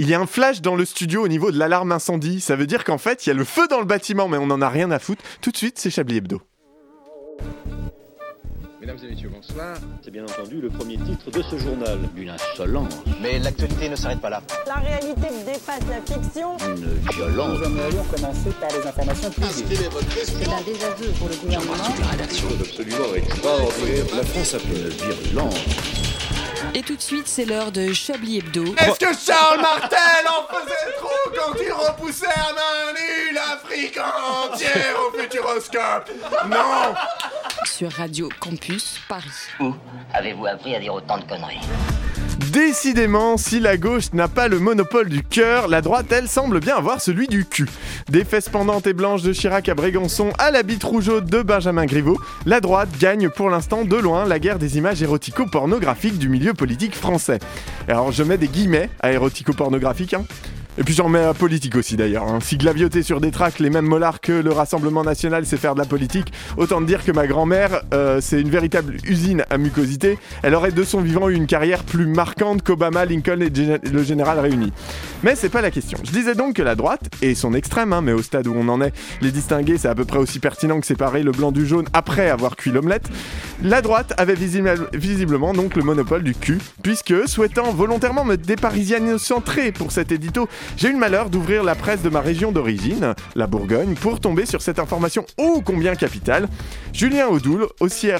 [0.00, 2.40] Il y a un flash dans le studio au niveau de l'alarme incendie.
[2.40, 4.46] Ça veut dire qu'en fait, il y a le feu dans le bâtiment, mais on
[4.46, 5.24] n'en a rien à foutre.
[5.40, 6.40] Tout de suite, c'est Chablis Hebdo.
[8.80, 9.76] Mesdames et messieurs, bonsoir.
[10.00, 11.98] C'est bien entendu le premier titre de ce journal.
[12.16, 14.40] Une insolence, Mais l'actualité ne s'arrête pas là.
[14.68, 16.56] La réalité dépasse la fiction.
[16.58, 17.58] une violence.
[17.58, 19.88] Nous aimerions commencer par les informations privées.
[20.22, 21.74] C'est un désaveu pour le gouvernement.
[22.22, 24.04] Absolument extraordinaire.
[24.14, 25.97] La France a fait une virulence.
[26.74, 28.64] Et tout de suite, c'est l'heure de Chablis Hebdo.
[28.76, 29.98] Est-ce que Charles Martel
[30.28, 36.10] en faisait trop quand il repoussait à main nue l'Afrique entière au futuroscope?
[36.48, 36.94] Non
[37.64, 39.24] Sur Radio Campus Paris.
[39.60, 39.74] Où
[40.12, 41.60] avez-vous appris à dire autant de conneries?
[42.52, 46.76] Décidément, si la gauche n'a pas le monopole du cœur, la droite, elle, semble bien
[46.76, 47.68] avoir celui du cul.
[48.08, 51.84] Des fesses pendantes et blanches de Chirac à Brégançon à la bite rougeaude de Benjamin
[51.84, 56.54] Griveaux, la droite gagne pour l'instant de loin la guerre des images érotico-pornographiques du milieu
[56.54, 57.38] politique français.
[57.86, 60.24] Alors je mets des guillemets à érotico-pornographique, hein.
[60.80, 62.22] Et puis j'en mets à politique aussi d'ailleurs.
[62.22, 62.38] hein.
[62.40, 65.80] Si glavioter sur des tracts les mêmes molars que le Rassemblement National c'est faire de
[65.80, 70.18] la politique, autant dire que ma grand-mère, euh, c'est une véritable usine à mucosité.
[70.42, 73.50] Elle aurait de son vivant eu une carrière plus marquante qu'Obama, Lincoln et
[73.90, 74.72] le général réunis.
[75.24, 75.98] Mais c'est pas la question.
[76.04, 78.68] Je disais donc que la droite, et son extrême, hein, mais au stade où on
[78.68, 81.66] en est, les distinguer c'est à peu près aussi pertinent que séparer le blanc du
[81.66, 83.08] jaune après avoir cuit l'omelette.
[83.64, 89.72] La droite avait visible- visiblement donc le monopole du cul, puisque souhaitant volontairement me déparisiano-centrer
[89.72, 93.46] pour cet édito, j'ai eu le malheur d'ouvrir la presse de ma région d'origine, la
[93.46, 96.48] Bourgogne, pour tomber sur cette information ô combien capitale.
[96.92, 98.10] Julien Audoul, aussi,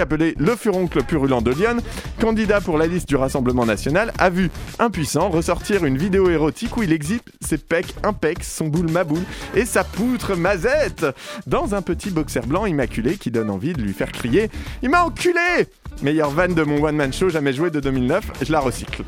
[0.00, 1.76] appelé le furoncle purulent de Lyon,
[2.20, 6.82] candidat pour la liste du Rassemblement National, a vu, impuissant, ressortir une vidéo érotique où
[6.82, 11.06] il exhibe ses pecs impecs, son boule maboule et sa poutre mazette
[11.46, 14.50] dans un petit boxer blanc immaculé qui donne envie de lui faire crier
[14.82, 15.66] «Il m'a enculé!»
[16.02, 19.04] Meilleure vanne de mon one-man show jamais joué de 2009, je la recycle.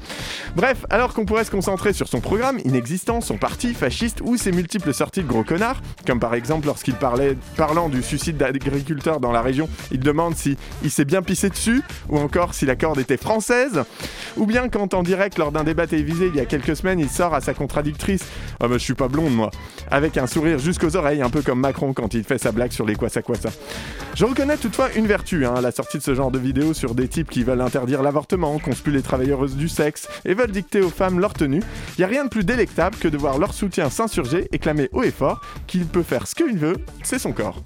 [0.55, 4.53] Bref, alors qu'on pourrait se concentrer sur son programme inexistant, son parti fasciste ou ses
[4.53, 9.33] multiples sorties de gros connards, comme par exemple lorsqu'il parlait, parlant du suicide d'agriculteurs dans
[9.33, 13.01] la région, il demande si il s'est bien pissé dessus, ou encore si la corde
[13.01, 13.83] était française,
[14.37, 17.09] ou bien quand en direct lors d'un débat télévisé il y a quelques semaines, il
[17.09, 18.25] sort à sa contradictrice
[18.61, 19.51] «Ah bah je suis pas blonde moi»,
[19.91, 22.87] avec un sourire jusqu'aux oreilles, un peu comme Macron quand il fait sa blague sur
[22.87, 23.51] les quoi ça quoi ça.
[24.15, 26.95] Je reconnais toutefois une vertu hein, à la sortie de ce genre de vidéo sur
[26.95, 30.91] des types qui veulent interdire l'avortement, conspuent les travailleuses du sexe et veulent dicter aux
[30.91, 31.63] femmes leur tenue.
[31.97, 34.89] Il n'y a rien de plus délectable que de voir leur soutien s'insurger et clamer
[34.93, 37.63] haut et fort qu'il peut faire ce qu'il veut, c'est son corps.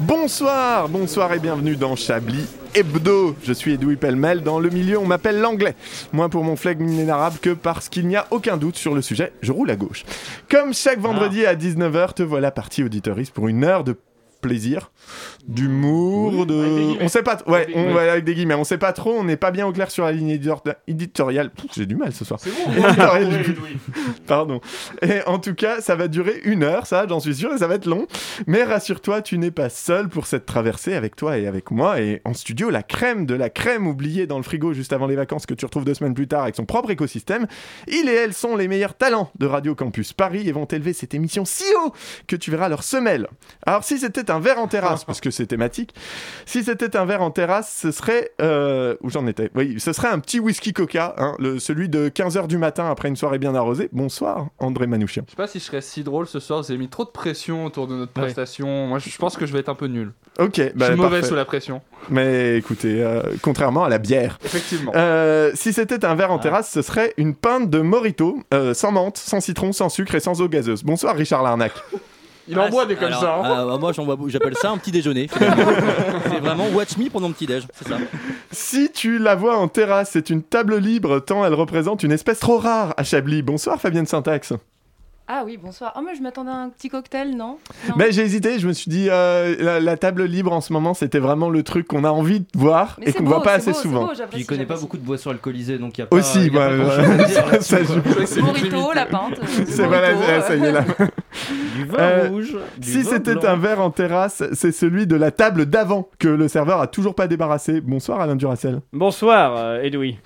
[0.00, 3.34] Bonsoir, bonsoir et bienvenue dans Chablis Hebdo.
[3.42, 5.74] Je suis Edoui Pellemel, dans le milieu on m'appelle l'anglais.
[6.12, 9.32] Moins pour mon flegme inénarrable que parce qu'il n'y a aucun doute sur le sujet,
[9.42, 10.04] je roule à gauche.
[10.48, 13.96] Comme chaque vendredi à 19h, te voilà parti auditoriste pour une heure de
[14.40, 14.90] plaisir,
[15.46, 17.02] d'humour, de...
[17.02, 17.38] On sait pas...
[17.46, 18.54] Ouais, on va avec des guillemets.
[18.54, 21.50] On sait pas trop, on n'est pas bien au clair sur la ligne éditor- éditoriale.
[21.74, 22.38] J'ai du mal ce soir.
[22.76, 23.56] Éditoriale du-
[24.26, 24.60] Pardon.
[25.02, 27.66] Et en tout cas, ça va durer une heure, ça, j'en suis sûr, et ça
[27.66, 28.06] va être long.
[28.46, 32.00] Mais rassure-toi, tu n'es pas seul pour cette traversée avec toi et avec moi.
[32.00, 35.16] Et en studio, la crème de la crème oubliée dans le frigo juste avant les
[35.16, 37.46] vacances que tu retrouves deux semaines plus tard avec son propre écosystème.
[37.88, 41.14] Il et elle sont les meilleurs talents de Radio Campus Paris et vont élever cette
[41.14, 41.92] émission si haut
[42.26, 43.28] que tu verras leur semelle.
[43.66, 45.94] Alors si c'était un verre en terrasse, parce que c'est thématique,
[46.46, 48.32] si c'était un verre en terrasse, ce serait...
[48.40, 49.50] Euh, où j'en étais?
[49.54, 53.08] Oui, ce serait un petit whisky coca, hein, le, celui de 15h du matin après
[53.08, 53.88] une soirée bien arrosée.
[53.92, 55.24] Bonsoir, André Manouchian.
[55.26, 57.10] Je sais pas si je serais si drôle ce soir, vous avez mis trop de
[57.10, 58.86] pression autour de notre prestation.
[58.86, 60.12] Moi, je je pense que je vais être un peu nul.
[60.38, 61.26] Ok, je bah, suis mauvais parfait.
[61.26, 61.82] sous la pression.
[62.08, 64.38] Mais écoutez, euh, contrairement à la bière.
[64.44, 64.92] Effectivement.
[64.94, 68.92] Euh, si c'était un verre en terrasse, ce serait une pinte de Morito, euh, sans
[68.92, 70.84] menthe, sans citron, sans sucre et sans eau gazeuse.
[70.84, 71.72] Bonsoir Richard Larnac.
[72.48, 73.34] Il en boit des comme Alors, ça.
[73.36, 73.42] hein.
[73.44, 74.30] ah, bah, moi, j'en bois beaucoup.
[74.30, 75.28] j'appelle ça un petit déjeuner.
[75.28, 75.64] finalement.
[76.30, 77.98] c'est vraiment watch me pour mon petit déj, c'est ça.
[78.50, 82.40] Si tu la vois en terrasse, c'est une table libre tant elle représente une espèce
[82.40, 83.42] trop rare à Chablis.
[83.42, 84.52] Bonsoir Fabienne Syntax.
[85.30, 85.92] Ah oui, bonsoir.
[85.94, 87.94] Oh, mais je m'attendais à un petit cocktail, non, Non.
[87.98, 90.94] Mais j'ai hésité, je me suis dit euh, la, la table libre en ce moment,
[90.94, 93.52] c'était vraiment le truc qu'on a envie de voir Mais et qu'on beau, voit pas
[93.52, 94.06] assez beau, souvent.
[94.06, 96.16] beau, Puis il connaît pas beaucoup de boissons alcoolisées, donc il y a pas.
[96.16, 97.20] Aussi, y a pas ouais, grand-chose ouais.
[97.20, 98.00] à dire Ça, joue.
[98.24, 99.38] C'est Morito, la pinte.
[99.66, 100.84] C'est voilà, ça y est là.
[101.76, 102.56] Du vin Euh, rouge.
[102.78, 106.48] du Si c'était un verre en terrasse, c'est celui de la table d'avant que le
[106.48, 107.80] serveur a toujours pas débarrassé.
[107.82, 108.80] Bonsoir Alain Duracel.
[108.94, 110.18] Bonsoir, euh, Edoui.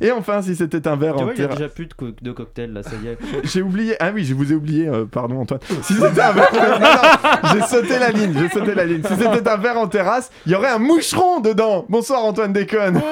[0.00, 1.58] Et enfin, si c'était un verre Tu en vois, il y a terrasse.
[1.58, 3.18] déjà plus de, co- de cocktails là, ça y est.
[3.44, 3.96] J'ai oublié.
[4.00, 4.88] Ah oui, je vous ai oublié.
[4.88, 5.60] euh, pardon Antoine.
[5.82, 6.50] Si c'était un verre.
[6.52, 8.32] Non, non, j'ai sauté la ligne.
[8.38, 9.02] J'ai sauté la ligne.
[9.06, 11.84] Si c'était un verre en terrasse, il y aurait un moucheron dedans.
[11.88, 13.00] Bonsoir Antoine Déconne.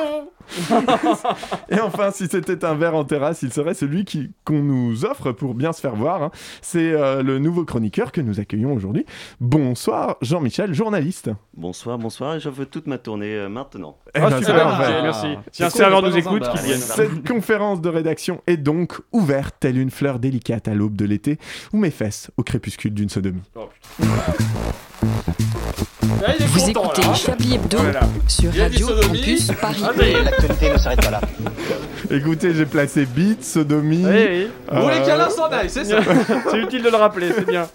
[1.70, 5.32] Et enfin, si c'était un verre en terrasse, il serait celui qui- qu'on nous offre
[5.32, 6.22] pour bien se faire voir.
[6.22, 6.30] hein.
[6.62, 9.04] C'est euh, le nouveau chroniqueur que nous accueillons aujourd'hui.
[9.40, 11.30] Bonsoir, Jean-Michel, journaliste.
[11.56, 13.96] Bonsoir, bonsoir, et je veux toute ma tournée euh, maintenant.
[14.14, 15.02] Eh ben, c'est parfait.
[15.02, 15.26] merci.
[15.52, 16.78] Si un serveur nous écoute, qu'il vienne.
[16.78, 21.38] Cette conférence de rédaction est donc ouverte, telle une fleur délicate à l'aube de l'été,
[21.72, 23.42] ou mes fesses au crépuscule d'une sodomie.
[25.00, 27.78] Vous écoutez Chablis Hebdo
[28.26, 28.88] sur Il Radio.
[29.00, 29.82] Campus Paris.
[29.84, 31.20] Ah, mais l'actualité ne s'arrête pas là.
[32.10, 34.04] Écoutez, j'ai placé beat, sodomie.
[34.04, 34.50] Oui, oui.
[34.72, 35.98] Vous voulez euh, qu'Alain s'en aille, c'est ça
[36.50, 37.68] C'est utile de le rappeler, c'est bien.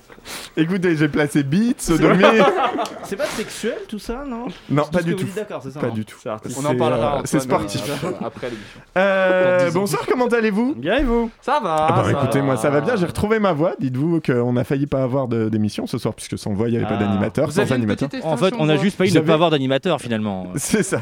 [0.57, 2.23] Écoutez, j'ai placé beat, sodomie.
[3.03, 5.25] C'est pas sexuel tout ça, non non, pas ce du tout.
[5.25, 5.79] dites, D'accord, c'est ça.
[5.79, 5.91] Pas hein.
[5.93, 6.17] du tout.
[6.57, 7.17] On en parlera.
[7.17, 7.81] euh, c'est sportif.
[8.03, 8.79] euh, après l'émission.
[8.97, 11.75] Euh, bonsoir, comment allez-vous Bien et vous Ça va.
[11.89, 12.45] Ah bah, ça écoutez, va.
[12.45, 13.73] moi ça va bien, j'ai retrouvé ma voix.
[13.79, 16.85] Dites-vous qu'on a failli pas avoir d'émission ce soir, puisque sans voix il n'y avait
[16.85, 17.03] pas Ah.
[17.05, 18.09] d'animateur, sans animateur.
[18.23, 20.47] En fait, on a juste failli ne pas avoir d'animateur finalement.
[20.55, 21.01] C'est ça.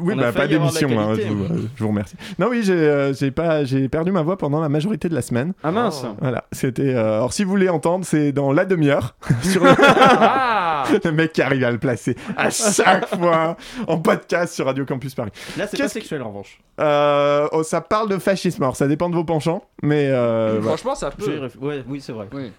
[0.00, 2.14] Oui, bah, pas d'émission, hein, je, vous, remercie.
[2.38, 5.52] Non, oui, j'ai pas, j'ai perdu ma voix pendant la majorité de la semaine.
[5.64, 6.04] Ah mince.
[6.20, 6.94] Voilà, c'était.
[6.94, 9.14] alors, si vous voulez entendre, c'est dans la demi-heure.
[9.42, 9.70] sur le...
[9.78, 14.84] Ah le mec qui arrive à le placer à chaque fois en podcast sur Radio
[14.86, 15.30] Campus Paris.
[15.56, 16.60] Là, c'est Qu'est-ce pas que- sexuel en revanche.
[16.80, 20.76] Euh, oh, ça parle de fascisme, alors ça dépend de vos penchants, mais euh, voilà.
[20.76, 21.50] Franchement, ça J'ai peut.
[21.60, 22.26] Ouais, oui, c'est vrai.
[22.32, 22.52] Oui.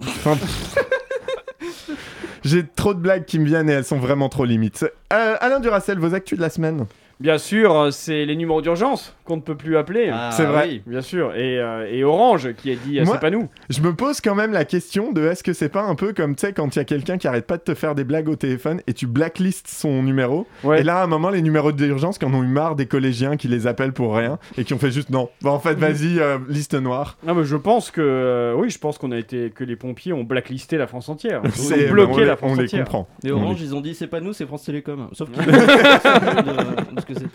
[0.00, 0.74] Enfin, pff.
[2.44, 4.84] J'ai trop de blagues qui me viennent et elles sont vraiment trop limites.
[5.12, 6.86] Euh, Alain Duracel, vos actus de la semaine?
[7.18, 10.10] Bien sûr, euh, c'est les numéros d'urgence qu'on ne peut plus appeler.
[10.12, 10.66] Ah, C'est vrai.
[10.68, 10.82] oui.
[10.86, 11.34] Bien sûr.
[11.34, 13.48] Et, euh, et Orange qui a dit euh, c'est pas nous.
[13.70, 16.36] Je me pose quand même la question de est-ce que c'est pas un peu comme
[16.36, 18.28] tu sais quand il y a quelqu'un qui arrête pas de te faire des blagues
[18.28, 20.80] au téléphone et tu blacklistes son numéro Ouais.
[20.80, 23.36] et là à un moment les numéros d'urgence qui en ont eu marre des collégiens
[23.36, 26.18] qui les appellent pour rien et qui ont fait juste non bah en fait vas-y
[26.20, 29.50] euh, liste noire Non, mais je pense que euh, oui, je pense qu'on a été
[29.54, 31.40] que les pompiers ont blacklisté la France entière.
[31.44, 32.84] Ils C'est- ont bloqué on les- la France on les entière.
[32.84, 35.08] comprend Et On Orange, ils ont dit c'est pas nous, c'est France Télécom.
[35.12, 35.28] Sauf
[37.05, 37.28] qu'ils que c'était.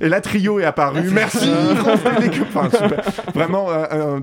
[0.00, 1.50] les- et là Trio est apparu merci.
[2.54, 3.02] Enfin, super.
[3.34, 4.18] vraiment euh,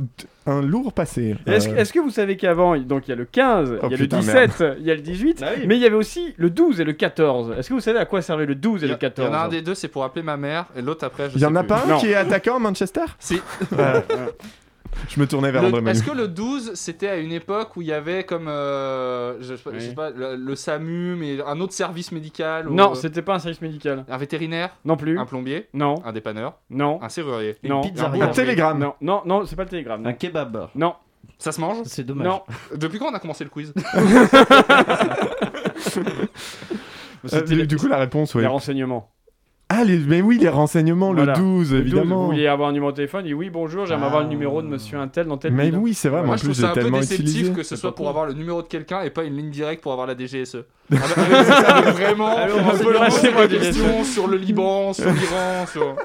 [0.48, 3.16] un, un lourd passé Est-ce Euh, est-ce que vous savez qu'avant, donc il y a
[3.16, 5.48] le 15, Oh, il y a le putain, 17, il y a le 18, Bah
[5.58, 5.64] oui.
[5.68, 7.54] mais il y avait aussi le 12 et le 14.
[7.58, 9.10] Est-ce que vous savez à quoi servait le 12 et y, le a- il y
[9.10, 11.36] 14 en a un des deux, c'est pour appeler ma mère, et l'autre après, je
[11.36, 11.68] il y en a plus.
[11.70, 11.98] pas un Non.
[11.98, 13.02] qui est attaquant à Manchester?
[13.20, 13.42] Si.
[13.72, 14.04] Voilà.
[15.10, 17.76] je me tournais vers Le- André Manu Est-ce que le 12 c'était à une époque
[17.76, 19.96] où il y avait comme euh, je, sais pas- je sais Oui.
[19.96, 23.40] pas le, le SAMU mais un autre service médical ou, Non, euh, c'était pas un
[23.40, 24.06] service médical.
[24.10, 25.18] un vétérinaire, Non plus.
[25.20, 27.56] un plombier, Non, un dépanneur, non, un serrurier?
[27.64, 28.26] non, Une pizzeria.
[28.26, 30.06] Un un télégramme non, non, non, c'est pas le télégramme.
[30.06, 30.70] Un kebab.
[30.76, 30.96] non,
[31.38, 31.78] Ça se mange?
[31.86, 32.28] C'est dommage.
[32.28, 32.42] non.
[32.76, 33.74] Depuis quand on a commencé le quiz?
[37.24, 39.10] Euh, C'était du, les, du coup la réponse oui les renseignements.
[39.78, 41.34] Ah les, mais oui les renseignements Voilà.
[41.34, 43.50] le 12 Le 12, évidemment vous vouliez avoir un numéro de téléphone, il dit oui,
[43.50, 44.08] bonjour, j'aimerais Ah.
[44.08, 45.78] avoir le numéro de monsieur un tel dans tel mais ville.
[45.78, 47.76] oui c'est vrai moi Moi je trouve ça un peu tellement déceptif utilisé que ce
[47.76, 50.16] soit pour avoir le numéro de quelqu'un et pas une ligne directe pour avoir la
[50.18, 50.58] DGSE.
[50.92, 51.02] Avec
[51.46, 55.06] ça, mais vraiment, on peut renseignez-moi leur poser sur des questions sur le Liban, sur
[55.12, 55.96] l'Iran, sur...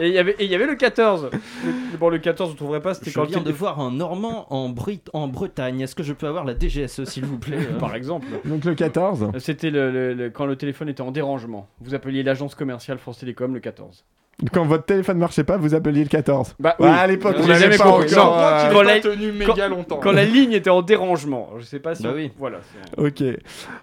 [0.00, 1.30] Et il y avait, et il y avait le 14.
[1.32, 4.46] Le, bon, le 14, vous trouverez pas, c'était Je quand viens de voir un Normand
[4.52, 5.80] en, Brit- en Bretagne.
[5.80, 7.58] Est-ce que je peux avoir la DGSE, s'il vous plaît?
[7.58, 8.26] Euh Par exemple.
[8.44, 11.68] donc le 14 C'était le, le- le- quand le téléphone était en dérangement.
[11.80, 14.04] Vous appeliez l'agence commerciale France Télécom le 14.
[14.52, 16.56] Quand votre téléphone marchait pas, vous appeliez le 14.
[16.58, 16.92] Bah Ouais, oui.
[16.92, 18.12] à l'époque, J'ai on n'avait jamais pas compris.
[18.16, 18.36] encore.
[18.36, 20.00] Non, euh, Il quand tenu méga longtemps.
[20.02, 21.50] Quand la ligne était en dérangement.
[21.60, 22.02] Je sais pas si.
[22.02, 22.32] Bah on- oui.
[22.36, 22.58] Voilà.
[22.98, 23.22] c'est- Ok.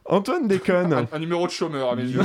[0.08, 0.92] Antoine déconne.
[0.92, 2.20] Un, un numéro de chômeur à mes yeux.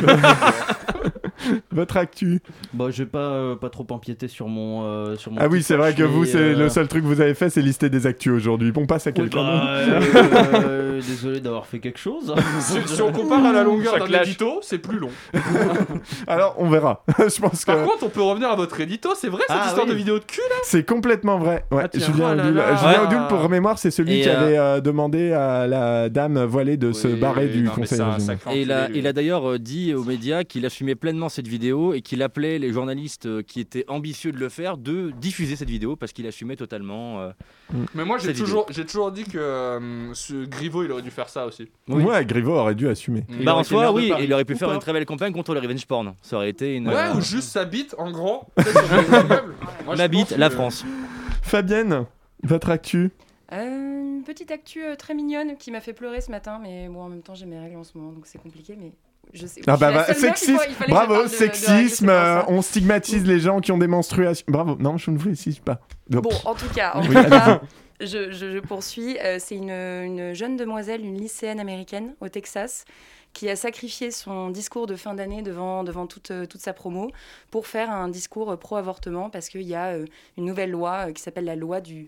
[1.72, 2.40] votre actu.
[2.74, 4.84] Bah, je vais pas, euh, pas trop empiéter sur mon.
[4.84, 7.08] euh, sur mon Ah oui, c'est vrai que vous, c'est euh, le seul truc que
[7.08, 8.72] vous avez fait, c'est lister des actus aujourd'hui.
[8.76, 10.06] On passe à oui, quelqu'un bah, d'autre.
[10.66, 12.34] euh, désolé d'avoir fait quelque chose.
[12.60, 15.10] si, si on compare à la longueur d'un édito, c'est plus long.
[16.26, 17.04] Alors, on verra.
[17.18, 19.66] Je pense que Par contre, on peut revenir à votre édito, c'est vrai cette Ah,
[19.66, 19.92] histoire oui.
[19.92, 21.64] de vidéo de cul là c'est complètement vrai.
[21.70, 22.06] Ouais, Ah, tiens.
[22.06, 23.06] Julien Oh là Ouais.
[23.06, 26.76] Audoul, pour mémoire, c'est celui Et, qui euh, avait euh, demandé à la dame voilée
[26.76, 28.00] de se Oui, barrer du conseil
[28.52, 32.00] Et il a, il d'ailleurs euh, dit aux médias qu'il assumait pleinement cette vidéo et
[32.02, 35.96] qu'il appelait les journalistes euh, qui étaient ambitieux de le faire de diffuser cette vidéo
[35.96, 37.20] parce qu'il assumait totalement.
[37.20, 37.30] euh,
[37.94, 41.28] Mais moi j'ai toujours, j'ai toujours dit que euh, ce Griveaux il aurait dû faire
[41.28, 41.68] ça aussi.
[41.88, 42.02] Oui.
[42.02, 43.24] Ouais, Griveaux aurait dû assumer.
[43.44, 45.54] Bah en soi, oui, il aurait pu Ou faire pas une très belle campagne contre
[45.54, 46.14] le revenge porn.
[46.22, 46.88] Ça aurait été une.
[46.88, 48.46] Ouais, euh, ou juste sa bite en grand.
[49.84, 50.84] Moi, la la France.
[51.42, 52.06] Fabienne,
[52.42, 53.10] votre actu
[53.52, 57.02] Euh, une petite actu euh, très mignonne qui m'a fait pleurer ce matin, mais bon,
[57.02, 58.92] en même temps, j'ai mes règles en ce moment, donc c'est compliqué, mais
[59.32, 59.60] je sais.
[59.66, 63.86] Ah bah, bah, sexisme, bravo, de- sexisme, euh, on stigmatise les gens qui ont des
[63.88, 64.44] menstruations.
[64.48, 65.80] Bravo, non, je ne vous précise pas.
[66.08, 67.60] Bon, en tout cas, en Oui, tout cas,
[68.00, 68.06] allez-y.
[68.06, 69.18] je, je- je poursuis.
[69.22, 72.84] Euh, c'est une, une jeune demoiselle, une lycéenne américaine au Texas,
[73.32, 77.10] qui a sacrifié son discours de fin d'année devant, devant toute, euh, toute sa promo
[77.50, 80.06] pour faire un discours pro-avortement parce qu'il y a euh,
[80.38, 82.06] une nouvelle loi qui s'appelle la loi du.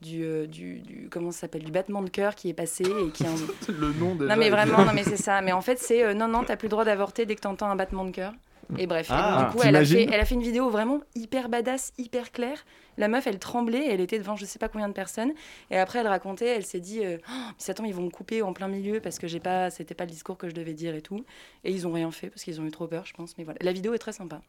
[0.00, 3.10] Du, euh, du, du- comment ça s'appelle du battement de cœur qui est passé et
[3.10, 3.34] qui un-
[3.68, 4.34] Le nom déjà.
[4.34, 6.56] non mais vraiment non mais c'est ça mais en fait c'est euh, non non t'as
[6.56, 8.32] plus le droit d'avorter dès que t'entends un battement de cœur
[8.78, 10.70] Et bref, et Ah, donc, du coup, elle a, fait, elle a fait une vidéo
[10.70, 12.64] vraiment hyper badass, hyper claire.
[12.98, 15.32] La meuf, elle tremblait, elle était devant je sais pas combien de personnes.
[15.72, 18.42] Et après, elle racontait, elle s'est dit, euh, oh, mais attends, ils vont me couper
[18.42, 20.94] en plein milieu parce que j'ai pas, c'était pas le discours que je devais dire
[20.94, 21.24] et tout.
[21.64, 23.36] Et ils ont rien fait parce qu'ils ont eu trop peur, je pense.
[23.38, 24.40] Mais voilà, la vidéo est très sympa.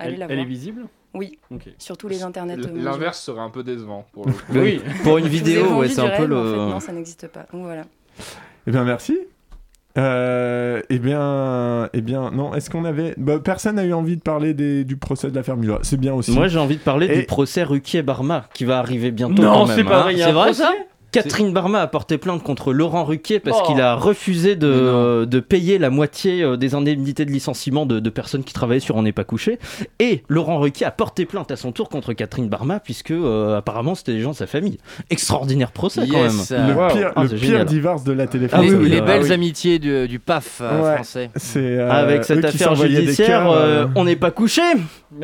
[0.00, 0.46] Allez Elle, la elle voir.
[0.46, 0.82] est visible
[1.14, 1.38] Oui.
[1.50, 1.68] Ok.
[1.78, 2.58] Sur tous les internets.
[2.58, 2.70] euh.
[2.82, 4.06] L'inverse serait un peu décevant.
[4.12, 4.38] Pour le coup.
[4.54, 4.80] Oui.
[5.04, 6.50] Pour une vidéo, ouais, c'est un peu en le.
[6.50, 7.46] fait, non, ça n'existe pas.
[7.52, 7.82] Donc voilà.
[8.66, 9.18] Eh bien, merci.
[9.98, 12.54] Euh, eh bien, eh bien, non.
[12.54, 15.56] Est-ce qu'on avait bah, Personne n'a eu envie de parler des- du procès de l'affaire
[15.56, 15.80] Mulois.
[15.82, 16.30] C'est bien aussi.
[16.30, 19.42] Moi, j'ai envie de parler Et- du procès Ruquier-Barma qui va arriver bientôt.
[19.42, 20.02] Non, c'est pas hein.
[20.02, 20.72] vrai, C'est vrai ça?
[21.12, 23.66] Catherine Barma a porté plainte contre Laurent Ruquier parce Oh.
[23.66, 28.10] qu'il a refusé de, de payer la moitié euh, des indemnités de licenciement de, de
[28.10, 29.58] personnes qui travaillaient sur On n'est pas couché.
[29.98, 33.94] Et Laurent Ruquier a porté plainte à son tour contre Catherine Barma puisque euh, apparemment
[33.94, 34.78] c'était des gens de sa famille.
[35.10, 36.68] Extraordinaire procès quand même.
[36.68, 36.88] le Wow.
[36.92, 39.22] pire, Ah, le pire divorce de la télé Ah oui, les oui, les ah belles
[39.24, 39.32] oui.
[39.32, 40.94] amitiés du, du PAF euh, Ouais.
[40.96, 41.30] français.
[41.56, 44.62] Euh, Avec cette affaire judiciaire, cœurs, euh, euh, on n'est pas couché.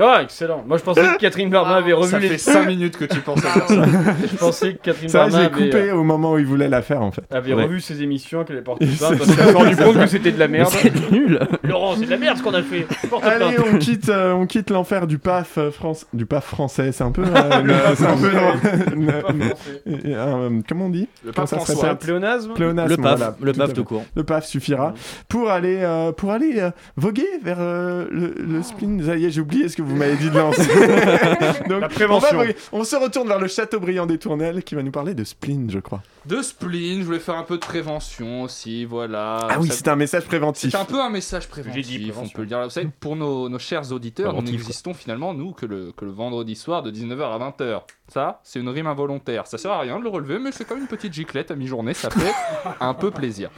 [0.01, 0.65] Ah, excellent.
[0.67, 2.29] Moi, je pensais que Catherine Barma avait revu Ça les.
[2.29, 3.85] fait 5 minutes que tu penses à faire ça.
[4.33, 6.69] Je pensais que Catherine Ça, Barma j'ai avait, coupé euh, au moment où il voulait
[6.69, 7.23] la faire en fait.
[7.31, 7.63] avait Ouais.
[7.65, 10.07] revu ses émissions, qu'elle avait porté Et plainte c'est- parce qu'elle s'est rendu compte que
[10.07, 10.71] c'était de la merde.
[10.73, 11.39] C'est nul.
[11.63, 12.87] Laurent, c'est de la merde ce qu'on a fait.
[13.09, 13.67] Porte Allez, plainte.
[13.75, 16.91] on quitte, euh, on quitte l'enfer du PAF euh, France, du PAF français.
[16.93, 19.83] C'est un peu, euh, le- c'est un peu, Pas euh, français.
[19.87, 21.67] euh, comment on dit Le pape ça se.
[21.67, 23.75] C'est un répète pléonasme Pléonasme, Le PAF, voilà, le tout à PAF fait.
[23.77, 24.05] tout court.
[24.15, 24.95] Le PAF suffira
[25.29, 29.03] pour aller, euh, pour aller euh, voguer vers euh, le, le spleen.
[29.05, 30.63] Ça y est, j'ai oublié ce que vous m'avez dit de lancer.
[31.69, 32.39] Donc, La prévention.
[32.39, 32.53] On, va.
[32.73, 35.79] On se retourne vers le Châteaubriand des Tournelles qui va nous parler de spleen, je
[35.79, 36.03] crois.
[36.25, 39.47] De spleen, je voulais faire un peu de prévention aussi, voilà.
[39.51, 40.71] Ah oui, Ça- c'est un message préventif.
[40.73, 42.63] C'est un peu un message préventif, dit on peut le dire.
[42.65, 46.11] Vous savez, pour nos, nos chers auditeurs, nous n'existons finalement, nous, que le, que le
[46.11, 47.83] vendredi soir de 19h à 20h.
[48.13, 49.47] Ça, c'est une rime involontaire.
[49.49, 51.93] Ça sert à rien de le relever, mais c'est comme une petite giclette à mi-journée,
[51.95, 52.33] ça fait
[52.81, 53.51] un peu plaisir.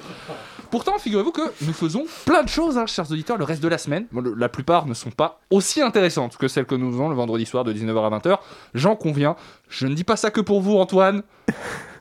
[0.71, 3.79] Pourtant, figurez-vous que nous faisons plein de choses, hein, chers auditeurs, le reste de la
[3.79, 4.07] semaine.
[4.13, 6.08] Bon, le- la plupart ne sont pas aussi intéressantes
[6.39, 8.39] que celles que nous faisons le vendredi soir de 19h à 20h.
[8.75, 9.37] J'en conviens.
[9.69, 11.23] Je ne dis pas ça que pour vous, Antoine.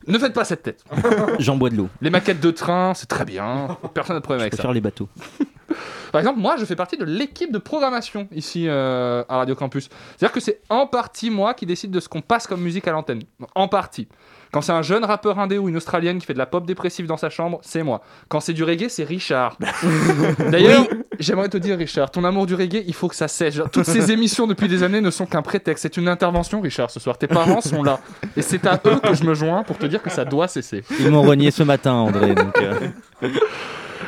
[0.07, 0.85] Ne faites pas cette tête.
[1.39, 1.89] J'en bois de l'eau.
[1.99, 3.77] Les maquettes de train, c'est très bien.
[3.93, 4.59] Personne n'a de problème Je avec ça.
[4.59, 5.09] préfère les bateaux.
[6.13, 9.89] Par exemple, moi, je fais partie de l'équipe de programmation ici euh, à Radio Campus.
[10.15, 12.93] C'est-à-dire que c'est en partie moi qui décide de ce qu'on passe comme musique à
[12.93, 13.23] l'antenne.
[13.53, 14.07] En partie.
[14.51, 17.05] Quand c'est un jeune rappeur indé ou une australienne qui fait de la pop dépressive
[17.05, 18.01] dans sa chambre, c'est moi.
[18.29, 19.57] Quand c'est du reggae, c'est Richard.
[20.51, 20.85] D'ailleurs,
[21.19, 23.55] j'aimerais te dire, Richard, ton amour du reggae, il faut que ça cesse.
[23.55, 25.83] Genre, Toutes ces émissions depuis des années ne sont qu'un prétexte.
[25.83, 27.17] C'est une intervention, Richard, ce soir.
[27.17, 27.99] Tes parents sont là.
[28.35, 30.83] Et c'est à eux que je me joins pour te dire que ça doit cesser.
[30.99, 32.33] Ils m'ont renié ce matin, André.
[32.35, 32.89] Donc, euh,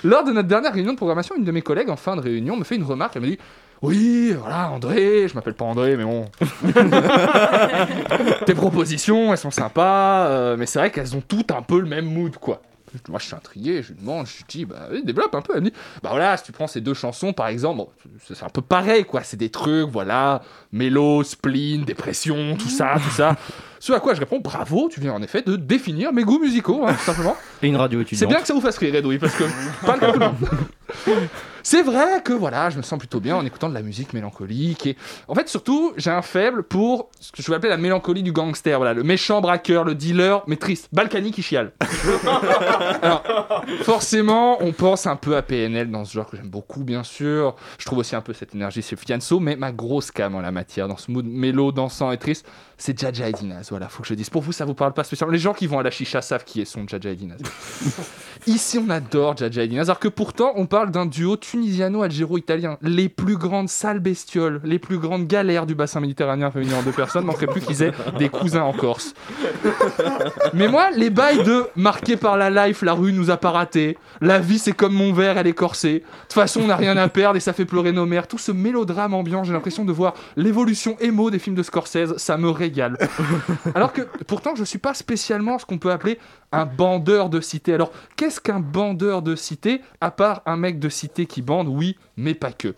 [0.03, 2.55] Lors de notre dernière réunion de programmation, une de mes collègues en fin de réunion
[2.55, 3.15] me fait une remarque.
[3.15, 3.39] Elle me dit
[3.81, 6.25] Oui, voilà, André, je m'appelle pas André, mais bon.
[8.45, 11.87] Tes propositions, elles sont sympas, euh, mais c'est vrai qu'elles ont toutes un peu le
[11.87, 12.61] même mood, quoi.
[13.07, 15.53] Moi, je suis intrigué, je lui demande, je lui dis, bah, développe un peu.
[15.55, 17.83] Elle me dit, bah voilà, si tu prends ces deux chansons, par exemple,
[18.27, 19.21] c'est c'est un peu pareil, quoi.
[19.23, 23.35] C'est des trucs, voilà, mélo, spleen, dépression, tout ça, tout ça.
[23.79, 26.83] Ce à quoi je réponds, bravo, tu viens en effet de définir mes goûts musicaux,
[26.85, 27.37] hein, tout simplement.
[27.61, 28.29] et une radio C'est étudiante.
[28.31, 29.43] bien que ça vous fasse rire, Edoui, parce que
[29.85, 31.29] pas le cas de tout le monde.
[31.63, 34.87] C'est vrai que voilà, je me sens plutôt bien en écoutant de la musique mélancolique.
[34.87, 34.97] Et
[35.27, 38.31] en fait, surtout, j'ai un faible pour ce que je vais appeler la mélancolie du
[38.31, 38.77] gangster.
[38.77, 41.73] Voilà, le méchant braqueur, le dealer, mais triste, Balkany qui chiale.
[43.01, 43.23] Alors,
[43.81, 47.55] forcément, on pense un peu à PNL dans ce genre que j'aime beaucoup, bien sûr.
[47.77, 50.51] Je trouve aussi un peu cette énergie chez Fianso, mais ma grosse cam en la
[50.51, 52.45] matière, dans ce mood mélo, dansant et triste,
[52.77, 53.67] c'est Jaja et Dinaz.
[53.69, 54.29] Voilà, faut que je le dise.
[54.29, 55.33] Pour vous, ça vous parle pas spécialement.
[55.33, 57.39] Les gens qui vont à la chicha savent qui est son Jaja et Dinaz.
[58.47, 62.77] Ici, on adore Jaja et Dinaz, alors que pourtant, on parle d'un duo tunisiano-algéro-italien.
[62.81, 66.91] Les plus grandes sales bestioles, les plus grandes galères du bassin méditerranéen réunies en deux
[66.91, 69.13] personnes, manquerait plus qu'ils aient des cousins en Corse.
[70.53, 73.97] Mais moi, les bails de marqué par la life, la rue nous a pas raté,
[74.21, 76.97] la vie c'est comme mon verre, elle est corsée, de toute façon on n'a rien
[76.97, 79.91] à perdre et ça fait pleurer nos mères, tout ce mélodrame ambiant, j'ai l'impression de
[79.91, 82.97] voir l'évolution émo des films de Scorsese, ça me régale.
[83.75, 86.19] Alors que pourtant je suis pas spécialement ce qu'on peut appeler
[86.51, 87.73] un bandeur de cité.
[87.73, 91.97] Alors qu'est-ce qu'un bandeur de cité à part un mec de cité qui bande Oui,
[92.17, 92.75] mais pas que.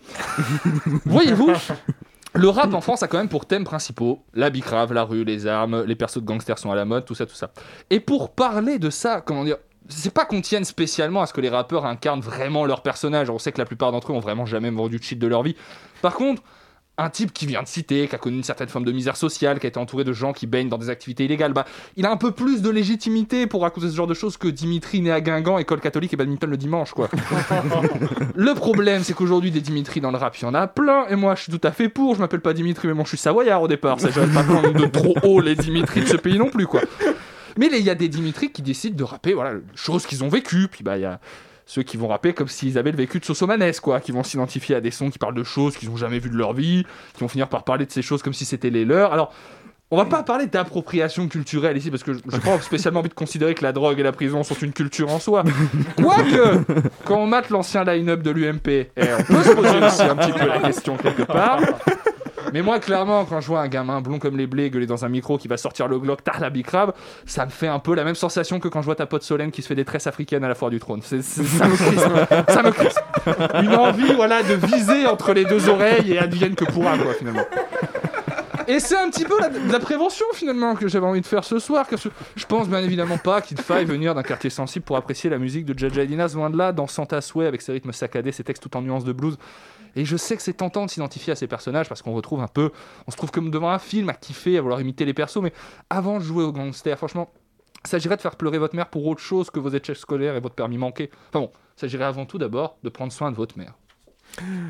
[1.04, 1.52] Voyez-vous
[2.34, 5.46] le rap en France a quand même pour thèmes principaux la bicrave, la rue, les
[5.46, 7.50] armes, les persos de gangsters sont à la mode, tout ça, tout ça.
[7.90, 11.42] Et pour parler de ça, comment dire, c'est pas qu'on tienne spécialement à ce que
[11.42, 13.28] les rappeurs incarnent vraiment leur personnage.
[13.28, 15.42] On sait que la plupart d'entre eux ont vraiment jamais vendu de shit de leur
[15.42, 15.56] vie.
[16.00, 16.42] Par contre,
[16.98, 19.58] un type qui vient de cité, qui a connu une certaine forme de misère sociale,
[19.58, 21.64] qui a été entouré de gens qui baignent dans des activités illégales, bah,
[21.96, 25.00] il a un peu plus de légitimité pour raconter ce genre de choses que Dimitri
[25.00, 27.08] né à Guingamp, école catholique et badminton le dimanche, quoi.
[28.34, 31.16] le problème, c'est qu'aujourd'hui, des Dimitri dans le rap, il y en a plein, et
[31.16, 32.14] moi, je suis tout à fait pour.
[32.14, 33.98] Je m'appelle pas Dimitri, mais bon, je suis savoyard au départ.
[33.98, 36.66] Ça, je vais pas prendre de trop haut les Dimitri de ce pays non plus,
[36.66, 36.82] quoi.
[37.56, 40.68] Mais il y a des Dimitri qui décident de rapper, voilà, choses qu'ils ont vécues,
[40.70, 41.20] puis bah, il y a
[41.72, 44.74] ceux qui vont rapper comme s'ils avaient le vécu de Sosomanes, quoi, qui vont s'identifier
[44.76, 47.20] à des sons qui parlent de choses qu'ils n'ont jamais vues de leur vie, qui
[47.20, 49.14] vont finir par parler de ces choses comme si c'était les leurs.
[49.14, 49.32] Alors,
[49.90, 53.54] on va pas parler d'appropriation culturelle ici, parce que je pas spécialement envie de considérer
[53.54, 55.44] que la drogue et la prison sont une culture en soi.
[55.96, 56.58] Quoique,
[57.06, 60.32] quand on mate l'ancien line-up de l'UMP, eh, on peut se poser aussi un petit
[60.32, 61.58] peu la question quelque part.
[62.52, 65.08] Mais moi, clairement, quand je vois un gamin blond comme les blés gueuler dans un
[65.08, 66.92] micro qui va sortir le Glock, tard la bicrave,
[67.26, 69.50] ça me fait un peu la même sensation que quand je vois ta pote Solène
[69.50, 71.00] qui se fait des tresses africaines à la foire du trône.
[71.02, 72.48] C'est- ça me crispe.
[72.48, 73.62] ça me.
[73.64, 77.44] Une envie, voilà, de viser entre les deux oreilles et advienne que pourra, quoi, finalement.
[78.68, 81.58] Et c'est un petit peu la, la prévention finalement que j'avais envie de faire ce
[81.58, 81.86] soir.
[81.88, 85.28] Car je, je pense bien évidemment pas qu'il faille venir d'un quartier sensible pour apprécier
[85.28, 88.30] la musique de Jaja Dinas, loin de là, dans Santa Sway avec ses rythmes saccadés,
[88.30, 89.36] ses textes tout en nuances de blues.
[89.96, 92.48] Et je sais que c'est tentant de s'identifier à ces personnages parce qu'on retrouve un
[92.48, 92.70] peu,
[93.06, 95.42] on se trouve comme devant un film à kiffer, à vouloir imiter les persos.
[95.42, 95.52] Mais
[95.90, 97.30] avant de jouer au gangster, franchement,
[97.84, 100.40] il s'agirait de faire pleurer votre mère pour autre chose que vos échecs scolaires et
[100.40, 101.10] votre permis manqué.
[101.28, 103.74] Enfin bon, il s'agirait avant tout d'abord de prendre soin de votre mère.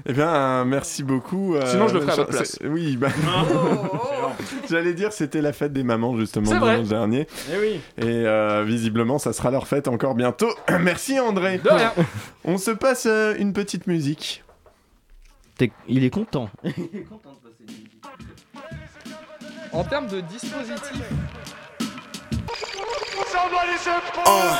[0.07, 1.55] Eh bien, merci beaucoup.
[1.55, 2.59] euh, Sinon, je le ferai à votre place.
[2.65, 3.09] Oui, bah...
[4.71, 7.27] j'allais dire c'était la fête des mamans justement dimanche dernier.
[7.53, 7.81] Eh oui.
[7.99, 10.51] Et euh, visiblement, ça sera leur fête encore bientôt.
[10.81, 11.59] Merci André.
[11.59, 11.93] De rien.
[12.45, 14.43] On se passe euh, une petite musique.
[15.57, 16.49] T'es- Il est content.
[19.73, 21.03] En termes de dispositif,
[24.27, 24.55] Uh,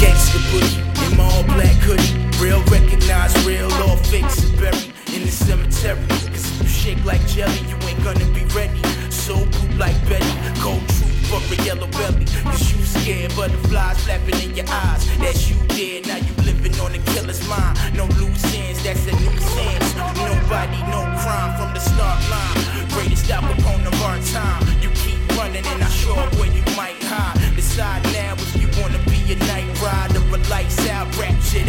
[0.00, 2.12] gangsta booty in my all black hoodie.
[2.42, 6.00] Real recognize real, all fakes is buried in the cemetery.
[6.08, 8.82] Cause if you shake like jelly, you ain't gonna be ready.
[9.10, 10.26] So boot like Betty,
[10.60, 12.26] cold truth for a yellow belly.
[12.42, 15.06] Cause you scared, butterflies flapping in your eyes.
[15.18, 17.78] That's you there, now you living on the killer's mind.
[17.94, 19.81] No loose ends, that's a new sense.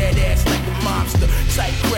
[0.03, 1.27] That ass like a mobster.
[1.55, 1.92] Type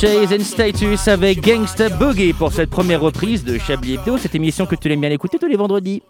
[0.00, 4.64] Chase and Status avec Gangsta Boogie pour cette première reprise de Chablis Hebdo, cette émission
[4.64, 6.04] que tu aimes bien écouter tous les vendredis.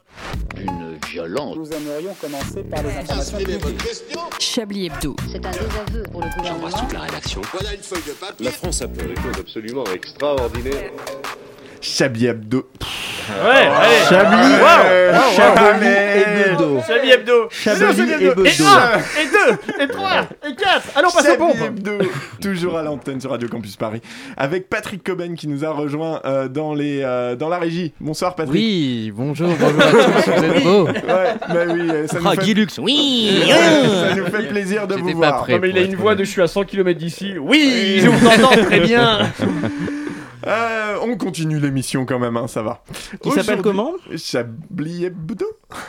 [0.58, 1.56] Une violence.
[1.56, 4.40] Nous aimerions commencer par les informations publiques.
[4.40, 5.16] Chablis Hebdo.
[5.32, 6.68] C'est un désaveu pour le gouvernement.
[6.92, 7.40] la rédaction.
[7.50, 8.44] Voilà une feuille de papier.
[8.44, 10.90] La France a fait des choses absolument extraordinaires.
[11.80, 12.68] Chablis Hebdo.
[13.28, 14.04] Ouais, allez.
[14.08, 16.24] Chablis, Ouais, ouais, Chablis ouais.
[16.46, 16.80] et Bedo.
[16.86, 17.48] Chablis Hebdo.
[17.50, 18.44] Chablis et Bedo.
[18.44, 20.82] Et un, et deux, et trois, et quatre.
[20.96, 21.56] Allons, passe aux Chablis pompes.
[21.66, 21.92] Hebdo,
[22.40, 24.00] toujours à l'antenne sur Radio Campus Paris,
[24.36, 27.92] avec Patrick Coben qui nous a rejoint euh, dans, les, euh, dans la régie.
[28.00, 28.54] Bonsoir Patrick.
[28.54, 30.84] Oui, bonjour, bonjour à tous, vous êtes beaux.
[30.86, 32.44] Ouais, bah oui, euh, ça Ah, nous fait...
[32.46, 35.42] Guy Lux, oui ça nous fait plaisir de vous J'étais pas voir.
[35.42, 35.52] prêt.
[35.54, 37.34] Non, mais il a une voix de je suis à 100 km d'ici.
[37.38, 39.18] Oui, je vous entends très bien.
[40.46, 42.82] Euh, on continue l'émission quand même, hein, ça va.
[43.22, 43.92] Qui s'appelle comment?
[44.16, 45.46] Chablis Hebdo.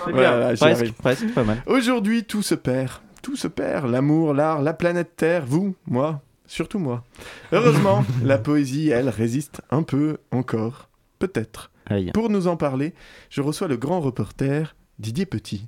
[0.10, 0.54] Voilà,
[1.02, 1.64] Presque, pas mal.
[1.66, 3.02] Aujourd'hui, tout se perd.
[3.22, 3.90] Tout se perd.
[3.90, 7.04] L'amour, l'art, la planète Terre, vous, moi, surtout moi.
[7.52, 10.90] Heureusement, la poésie, elle, résiste un peu encore.
[11.20, 11.72] Peut-être.
[11.86, 12.12] Aïe.
[12.14, 12.94] Pour nous en parler,
[13.30, 15.68] je reçois le grand reporter Didier Petit.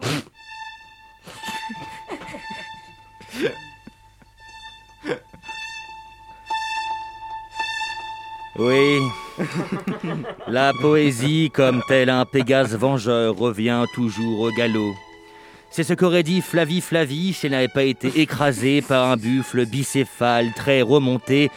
[8.58, 8.98] Oui.
[10.48, 14.94] La poésie, comme tel un Pégase vengeur, revient toujours au galop.
[15.70, 19.64] C'est ce qu'aurait dit Flavie Flavie si elle n'avait pas été écrasée par un buffle
[19.64, 21.50] bicéphale très remonté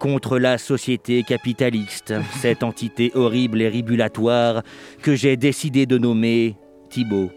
[0.00, 4.62] contre la société capitaliste, cette entité horrible et ribulatoire
[5.02, 6.56] que j'ai décidé de nommer
[6.88, 7.30] Thibaut.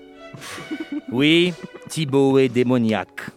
[1.12, 1.54] Oui,
[1.88, 3.30] Thibaut est démoniaque.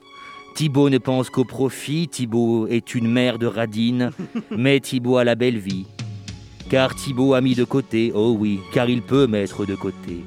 [0.56, 4.10] Thibaut ne pense qu'au profit, Thibaut est une mère de radine,
[4.50, 5.84] mais Thibaut a la belle vie.
[6.70, 10.24] Car Thibaut a mis de côté, oh oui, car il peut mettre de côté.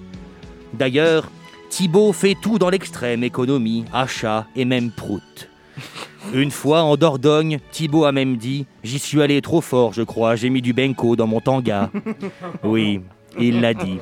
[0.71, 1.31] D'ailleurs,
[1.71, 5.49] Thibaut fait tout dans l'extrême économie, achat et même prout.
[6.35, 10.35] Une fois en Dordogne, Thibaut a même dit J'y suis allé trop fort, je crois,
[10.35, 11.89] j'ai mis du benko dans mon tanga.
[12.63, 13.01] Oui,
[13.39, 13.97] il l'a dit.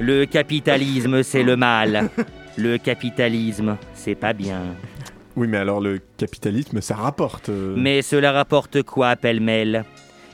[0.00, 2.10] Le capitalisme, c'est le mal.
[2.56, 4.74] Le capitalisme, c'est pas bien.
[5.36, 7.48] Oui, mais alors le capitalisme, ça rapporte.
[7.48, 7.74] euh.
[7.76, 9.84] Mais cela rapporte quoi, pêle-mêle?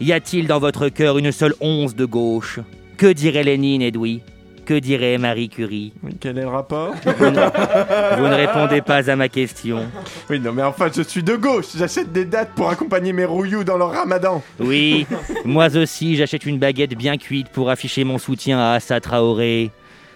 [0.01, 2.61] Y a-t-il dans votre cœur une seule once de gauche?
[2.97, 4.21] Que dirait Lénine, Edoui
[4.67, 5.93] Que dirait Marie Curie?
[6.03, 6.95] Oui, quel est le rapport?
[7.19, 9.81] Vous ne, vous ne répondez pas à ma question.
[10.29, 11.67] Oui, non, mais enfin, je suis de gauche.
[11.77, 14.43] J'achète des dates pour accompagner mes rouillous dans leur ramadan.
[14.59, 15.07] Oui,
[15.45, 19.71] moi aussi, j'achète une baguette bien cuite pour afficher mon soutien à Assa Traoré.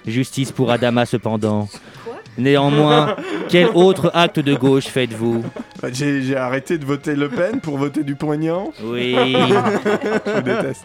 [0.06, 1.68] Justice pour Adama, cependant.
[2.38, 3.16] Néanmoins,
[3.48, 5.44] quel autre acte de gauche faites-vous
[5.82, 8.72] Bah, J'ai arrêté de voter Le Pen pour voter Dupont-Aignan.
[8.82, 9.14] Oui.
[9.16, 10.84] je vous déteste.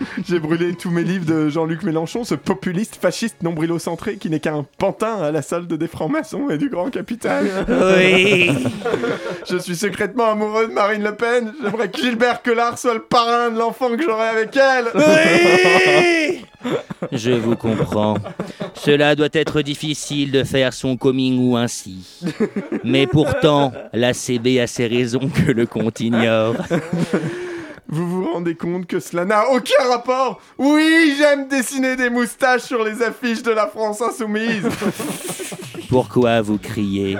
[0.28, 4.66] J'ai brûlé tous mes livres de Jean-Luc Mélenchon, ce populiste fasciste nombrilocentré qui n'est qu'un
[4.78, 7.46] pantin à la solde des francs-maçons et du grand capital.
[7.68, 8.50] Oui.
[9.50, 11.52] Je suis secrètement amoureux de Marine Le Pen.
[11.62, 14.86] J'aimerais que Gilbert Collard soit le parrain de l'enfant que j'aurai avec elle.
[14.94, 16.44] Oui
[17.12, 18.16] Je vous comprends.
[18.74, 22.20] Cela doit être difficile de faire son coming ou ainsi.
[22.84, 26.56] Mais pourtant, la CB a ses raisons que le compte ignore.
[27.92, 30.40] Vous vous rendez compte que cela n'a aucun rapport?
[30.58, 34.68] Oui, j'aime dessiner des moustaches sur les affiches de la France insoumise.
[35.88, 37.18] Pourquoi vous criez?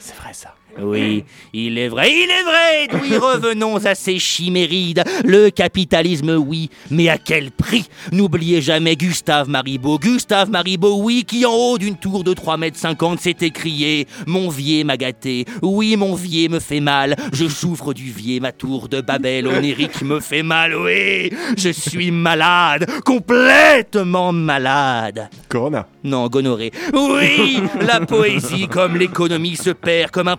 [0.00, 0.54] C'est vrai ça.
[0.80, 5.02] Oui, il est vrai, il est vrai Oui, revenons à ces chimérides?
[5.24, 7.88] Le capitalisme, oui, mais à quel prix?
[8.12, 9.98] N'oubliez jamais Gustave Maribeau.
[9.98, 14.48] Gustave Maribeau, oui, qui en haut d'une tour de 3 mètres 50 s'est écrié «Mon
[14.48, 15.46] vier m'a gâté.
[15.62, 17.16] Oui, mon vier me fait mal.
[17.32, 20.76] Je souffre du vier, ma tour de Babel onérique me fait mal.
[20.76, 25.88] Oui, je suis malade, complètement malade.» Corona.
[26.04, 26.72] Non, gonorrhée.
[26.92, 30.36] Oui, la poésie comme l'économie se perd comme un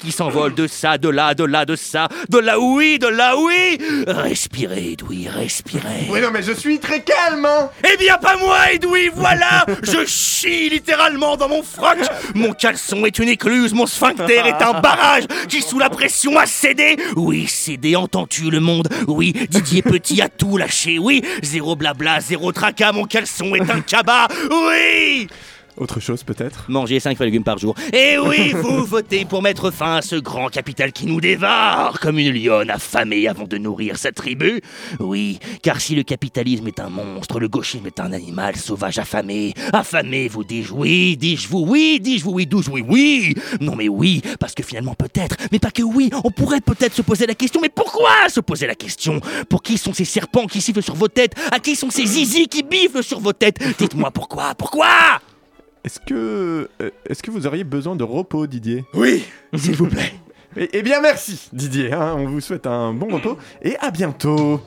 [0.00, 3.36] qui s'envole de ça, de là, de là, de ça, de là, oui, de là,
[3.36, 3.78] oui.
[4.06, 6.06] Respirez, Edoui, respirez.
[6.08, 7.68] Oui, non, mais je suis très calme, hein.
[7.84, 9.66] Eh bien, pas moi, Edoui, voilà.
[9.82, 11.98] Je chie littéralement dans mon froc.
[12.34, 16.46] Mon caleçon est une écluse, mon sphincter est un barrage qui, sous la pression, a
[16.46, 16.96] cédé.
[17.16, 18.88] Oui, cédé, entends-tu le monde?
[19.06, 23.80] Oui, Didier Petit a tout lâché, oui Zéro blabla, zéro tracas, mon caleçon est un
[23.80, 25.28] cabas, oui
[25.78, 27.74] Autre chose peut-être Manger 5 fois légumes par jour.
[27.92, 32.18] Et oui, vous votez pour mettre fin à ce grand capital qui nous dévore comme
[32.18, 34.60] une lionne affamée avant de nourrir sa tribu.
[34.98, 39.54] Oui, car si le capitalisme est un monstre, le gauchisme est un animal sauvage affamé.
[39.72, 43.34] Affamé, vous dis-je oui, dis-je vous oui, dis-je vous oui, dis-je oui, oui.
[43.60, 47.02] Non mais oui, parce que finalement peut-être, mais pas que oui, on pourrait peut-être se
[47.02, 49.20] poser la question, mais pourquoi se poser la question?
[49.48, 51.34] Pour qui sont ces serpents qui sifflent sur vos têtes?
[51.52, 53.58] À qui sont ces zizis qui biflent sur vos têtes?
[53.78, 55.20] Dites-moi pourquoi, pourquoi?
[55.84, 56.68] Est-ce que.
[56.82, 60.12] euh, Est-ce que vous auriez besoin de repos, Didier Oui, s'il vous plaît.
[60.56, 61.92] Eh eh bien, merci, Didier.
[61.92, 64.60] hein, on vous souhaite un bon repos et à bientôt.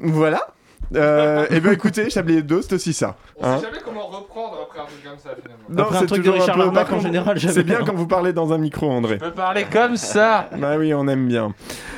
[0.00, 0.51] Voilà.
[0.94, 3.16] Euh, eh bien, écoutez, Chablis Hebdo, c'est aussi ça.
[3.36, 3.58] On hein.
[3.58, 5.64] sait jamais comment reprendre après un truc comme ça finalement.
[5.68, 7.84] Non, Après un c'est truc de Richard Larnac, en général, C'est bien hein.
[7.86, 9.16] quand vous parlez dans un micro, André.
[9.20, 10.48] On peut parler comme ça.
[10.58, 11.54] Bah oui, on aime bien.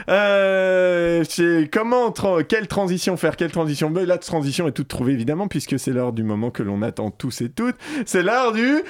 [0.09, 3.91] Euh, c'est comment, tra- quelle transition faire, quelle transition?
[3.91, 7.11] Ben, La transition est toute trouvée évidemment puisque c'est l'heure du moment que l'on attend
[7.11, 7.77] tous et toutes.
[8.07, 8.83] C'est l'heure du.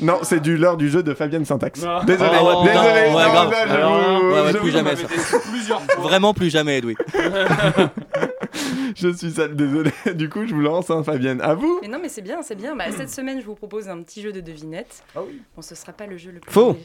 [0.00, 1.82] Non, c'est du l'heure du jeu de Fabienne Syntax.
[1.86, 2.02] Ah.
[2.06, 2.70] Désolé, Ah désolé.
[2.70, 3.50] ouais, non, grave.
[3.50, 5.06] là, je Alors là, vous- ouais, ouais, je plus vous- jamais ça.
[5.98, 6.96] Vraiment plus jamais, Edoui.
[8.96, 9.90] Je suis sale, désolé.
[10.14, 11.40] Du coup, je vous lance, hein, Fabienne.
[11.40, 11.78] À vous.
[11.82, 12.74] Mais non, mais c'est bien, c'est bien.
[12.76, 15.02] Bah, cette semaine, je vous propose un petit jeu de devinettes.
[15.14, 15.20] Ah
[15.54, 16.76] Bon, ce sera pas le jeu le plus, Faux.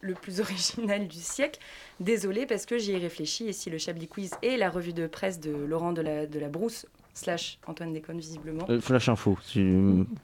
[0.00, 1.60] le plus original du siècle.
[2.00, 3.48] Désolé parce que j'y ai réfléchi.
[3.48, 6.38] Et si le Chablis Quiz et la revue de presse de Laurent de la, de
[6.40, 9.60] la Brousse, slash Antoine Déconne, visiblement, Euh, flash info, si...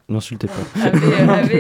[0.08, 0.54] n'insultez pas.
[0.86, 0.90] euh,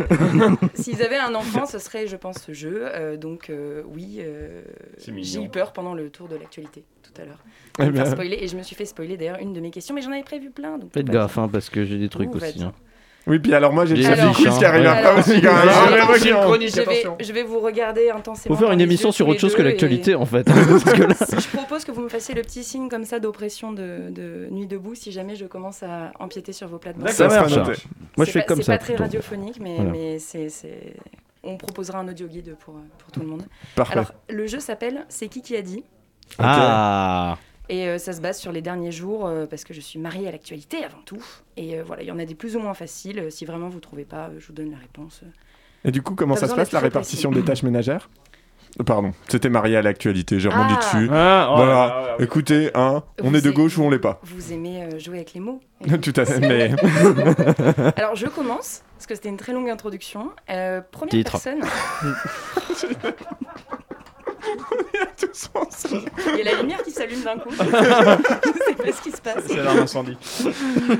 [0.00, 2.82] euh, S'ils avaient un enfant, ce serait, je pense, ce jeu.
[2.84, 4.62] Euh, donc, euh, oui, euh,
[4.98, 7.42] j'ai eu peur pendant le tour de l'actualité tout à l'heure.
[7.80, 8.04] Eh ben.
[8.04, 10.22] spoiler, et je me suis fait spoiler d'ailleurs une de mes questions, mais j'en avais
[10.22, 10.76] prévu plein.
[10.78, 12.62] Donc Faites pas- gaffe, hein, parce que j'ai des trucs Ouh, aussi.
[12.62, 12.72] hein.
[13.28, 15.68] Oui, puis alors moi j'ai le Alors- Quiz qui arrive Alors- après aussi quand même.
[15.68, 16.84] Alors, Je vais vous j'ai dire.
[16.84, 18.54] je vais, je vais vous regarder intensément.
[18.54, 20.44] Faut faire une émission sur autre chose que l'actualité et- en fait.
[20.44, 23.72] Parce que là- Je propose que vous me fassiez le petit signe comme ça d'oppression
[23.72, 27.08] de, de nuit debout si jamais je commence à empiéter sur vos plates-bandes.
[27.10, 27.52] Ça marche.
[28.16, 28.72] Moi je fais pas- comme ça.
[28.74, 29.90] C'est pas très radiophonique, mais, Voilà.
[29.90, 30.94] mais c'est, c'est-
[31.42, 33.42] on proposera un audio guide pour, pour tout le monde.
[33.74, 33.92] Parfait.
[33.94, 35.82] Alors, le jeu s'appelle C'est qui qui a dit?
[36.38, 37.36] Ah
[37.68, 40.28] Et euh, ça se base sur les derniers jours, euh, parce que je suis mariée
[40.28, 41.22] à l'actualité avant tout.
[41.56, 43.26] Et euh, voilà, il y en a des plus ou moins faciles.
[43.30, 45.22] Si vraiment vous trouvez pas, je vous donne la réponse.
[45.84, 47.42] Et du coup, comment Pas ça se besoin passe la très répartition précis.
[47.42, 48.08] des tâches ménagères?
[48.84, 50.78] Pardon, c'était marié à l'actualité, j'ai rebondi Ah.
[50.78, 51.08] dessus.
[51.10, 52.16] Ah, oh voilà, là là, là.
[52.22, 54.20] écoutez, hein, on Vous est de êtes- gauche ou on l'est pas.
[54.22, 55.60] Vous aimez euh, jouer avec les mots
[56.02, 56.72] Tout à fait, mais.
[57.96, 60.30] Alors je commence, parce que c'était une très longue introduction.
[60.50, 61.32] Euh, première Titre.
[61.32, 61.60] personne.
[66.32, 67.50] Il y a la lumière qui s'allume d'un coup.
[67.50, 69.44] Je sais pas ce qui se passe.
[69.46, 70.16] C'est l'alarme incendie.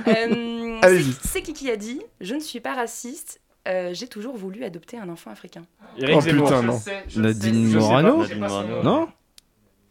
[0.09, 1.13] Euh, Allez-y.
[1.25, 3.41] c'est- qui qui a dit Je ne suis pas raciste.
[3.69, 5.63] euh, J'ai toujours voulu adopter un enfant africain.
[5.99, 6.49] Eric Oh Zemmour.
[6.49, 6.81] putain, non.
[7.17, 8.49] Nadine Je sais pas.
[8.49, 9.09] Morano Non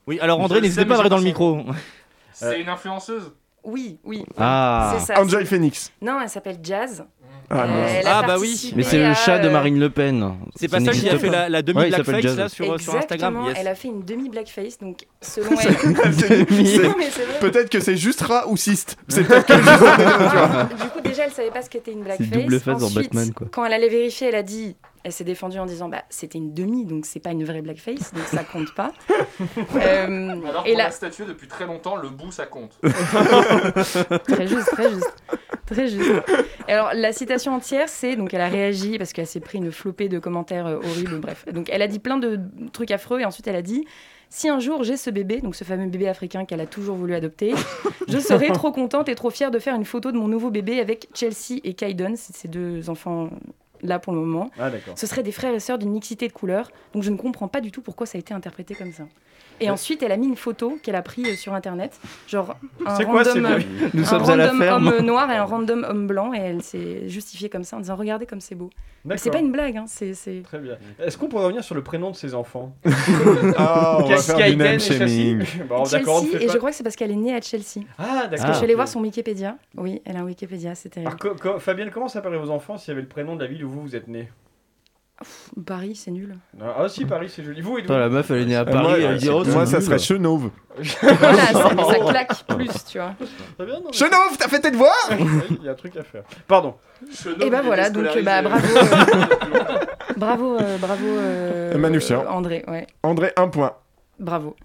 [0.07, 1.61] Oui, alors André, n'hésitez pas à parler dans le micro.
[2.33, 3.31] C'est une influenceuse?
[3.63, 4.19] Oui, oui.
[4.27, 4.33] oui.
[4.37, 4.95] Ah.
[4.99, 5.19] C'est ça.
[5.21, 5.91] Enjoy Phoenix.
[6.01, 7.03] Non, elle s'appelle Jazz.
[7.49, 8.73] Ah, Euh, Ah, bah oui.
[8.75, 10.33] Mais c'est le chat de euh, Marine Le Pen.
[10.55, 12.37] C'est pas ça qui a fait la, la Ouais, s'appelle demi-blackface Jazz.
[12.37, 13.57] là sur, sur Instagram Exactement, Yes.
[13.59, 16.45] elle a fait une demi-blackface, donc selon elle.
[17.39, 18.97] Peut-être que c'est juste rat ou cyste.
[19.07, 20.73] C'est peut-être que.
[20.83, 22.29] Du coup, déjà, elle savait pas ce qu'était une blackface.
[22.29, 23.47] double face dans Ensuite, Batman, quoi.
[23.51, 24.75] Quand elle allait vérifier, elle a dit.
[25.03, 28.11] Elle s'est défendue en disant bah c'était une demi donc c'est pas une vraie blackface
[28.11, 28.91] donc ça compte pas.
[29.75, 32.79] Euh, Alors et pour là la statue depuis très longtemps, le bout ça compte.
[32.81, 35.13] très juste très juste
[35.67, 36.09] très juste.
[36.67, 40.09] Alors la citation entière c'est donc elle a réagi parce qu'elle s'est pris une flopée
[40.09, 42.39] de commentaires euh, horribles bref donc elle a dit plein de
[42.73, 43.85] trucs affreux et ensuite elle a dit
[44.29, 47.13] si un jour j'ai ce bébé, donc ce fameux bébé africain qu'elle a toujours voulu
[47.13, 47.53] adopter,
[48.07, 50.79] je serai trop contente et trop fière de faire une photo de mon nouveau bébé
[50.79, 53.29] avec Chelsea et Kaiden, ces deux enfants
[53.81, 54.49] là pour le moment.
[54.59, 54.71] Ah.
[54.95, 57.61] Ce seraient des frères et sœurs d'une mixité de couleurs, donc je ne comprends pas
[57.61, 59.03] du tout pourquoi ça a été interprété comme ça.
[59.61, 62.95] Et ensuite, elle a mis une photo qu'elle a prise euh, sur internet, genre un
[62.95, 64.87] C'est quoi, random, c'est euh, Nous un sommes à la random ferme.
[64.87, 67.95] homme noir et un random homme blanc, et elle s'est justifiée comme ça en disant
[67.95, 68.69] regardez comme c'est beau.
[69.05, 70.13] Mais c'est pas une blague, hein, c'est
[70.43, 70.77] Très bien.
[70.99, 72.75] Est-ce qu'on pourrait revenir sur le prénom de ses enfants
[73.57, 75.45] Ah, on va Qu'est-ce faire du name shaming.
[75.69, 77.85] Bon, ne Chelsea, et je crois que c'est parce qu'elle est née à Chelsea.
[77.97, 78.45] Ah, Parce d'accord.
[78.47, 79.57] que je suis allée voir son Wikipédia.
[79.77, 81.15] Oui, elle a un Wikipédia, c'est terrible.
[81.21, 83.47] Alors, co- co- Fabienne, comment s'appelleraient vos enfants s'il y avait le prénom de la
[83.47, 84.27] ville où vous vous êtes né
[85.65, 86.35] Paris, c'est nul.
[86.61, 87.61] Ah, si, Paris, c'est joli.
[87.61, 89.43] Vous et Putain, la meuf, elle est née à Euh, Paris, moi, elle dit oh,
[89.45, 89.85] moi, ça nul.
[89.85, 90.49] serait Chenauve.
[91.01, 93.13] Voilà, ça, ça claque plus, tu vois.
[93.57, 94.93] Très bien, non, mais- Chenauve, t'as fait tes devoirs
[95.49, 96.23] Il y a un truc à faire.
[96.47, 96.75] Pardon.
[97.39, 98.67] Et bah voilà, donc euh, bah, bravo.
[98.67, 99.75] euh,
[100.17, 101.05] bravo, euh, bravo.
[101.05, 102.21] euh, Manouchian.
[102.25, 103.73] euh, André, ouais, André, un point.
[104.19, 104.55] bravo.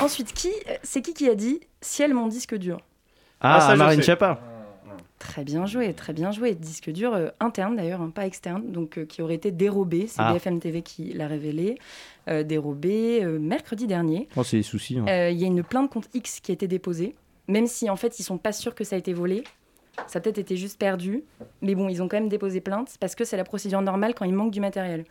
[0.00, 2.78] Ensuite, qui, euh, c'est qui qui a dit ciel mon disque dur
[3.42, 4.06] Ah, Ah, ça, je Marine sais.
[4.06, 4.40] Chapa.
[5.18, 6.54] Très bien joué, très bien joué.
[6.54, 10.06] Disque dur euh, interne d'ailleurs, hein, pas externe, donc euh, qui aurait été dérobé.
[10.06, 10.32] C'est Ah.
[10.32, 11.78] BFM TV qui l'a révélé.
[12.28, 14.28] Euh, dérobé euh, mercredi dernier.
[14.36, 14.98] Oh, c'est les soucis.
[14.98, 15.06] hein.
[15.08, 17.14] Euh, Il y a une plainte contre X qui a été déposée,
[17.48, 19.42] même si en fait ils sont pas sûrs que ça a été volé.
[20.06, 21.24] Ça a peut-être été juste perdu,
[21.62, 24.24] mais bon, ils ont quand même déposé plainte parce que c'est la procédure normale quand
[24.24, 25.04] il manque du matériel.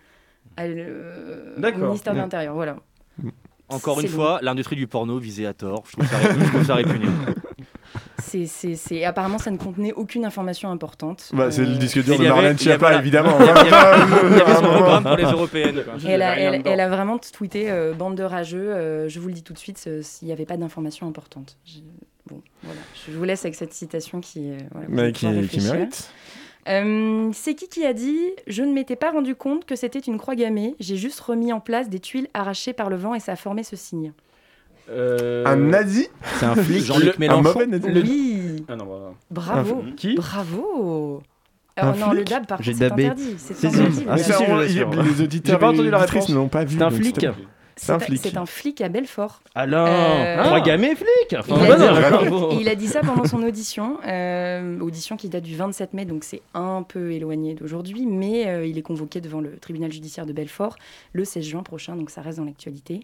[0.57, 1.87] Le- Au D'accord.
[1.87, 2.77] ministère de l'Intérieur, voilà.
[3.67, 5.83] Encore une fois, l'industrie du porno visée à tort.
[5.87, 7.11] Je trouve ça, ré- je trouve ça répugnant.
[8.19, 9.03] C'est.
[9.05, 11.29] Apparemment, ça ne contenait aucune information importante.
[11.33, 13.37] Bah, c'est le Euh, disque dur de Marlène Schiappa, évidemment.
[13.39, 15.83] Il y avait- son programme pour les européennes.
[16.05, 18.73] elle a, elle, elle vraiment tweeté euh, bande de rageux.
[18.73, 21.57] euh, je vous le dis tout de suite, euh, s'il n'y avait pas d'informations importantes.
[21.65, 21.79] Je-
[22.29, 22.79] Bon, voilà.
[23.07, 24.57] Je vous laisse avec cette citation qui, euh,
[24.91, 26.09] voilà, qui, qui mérite.
[26.67, 30.17] Euh, c'est qui qui a dit Je ne m'étais pas rendu compte que c'était une
[30.17, 30.75] croix gammée.
[30.81, 33.63] J'ai juste remis en place des tuiles arrachées par le vent et ça a formé
[33.63, 34.11] ce signe.
[34.89, 36.07] Euh, Un nazi
[36.39, 36.83] C'est un flic.
[36.85, 37.41] Jean-Luc Un Mélenchon.
[37.43, 41.21] mauvais nazi Oui, Ah non, bah, bravo, Qui bravo.
[41.75, 43.35] Un Alors non, le flic dab par contre c'est interdit.
[43.37, 44.03] C'est interdit.
[44.05, 44.31] le Ah, si,
[45.13, 46.29] les auditeurs pas entendu la réponse.
[46.29, 46.77] ne l'ont pas vu.
[46.77, 47.25] C'est un flic.
[47.79, 48.19] C'est un flic.
[48.23, 49.39] c'est un flic à Belfort.
[49.53, 51.35] Alors, Euh, trois gamés flics.
[51.39, 52.49] Enfin, Il a, dit, non, bravo.
[52.59, 56.23] il a dit ça pendant son audition, euh, audition qui date du 27 mai, donc
[56.23, 60.33] c'est un peu éloigné d'aujourd'hui, mais euh, il est convoqué devant le tribunal judiciaire de
[60.33, 60.75] Belfort
[61.13, 63.01] le 16 juin prochain, donc ça reste dans l'actualité.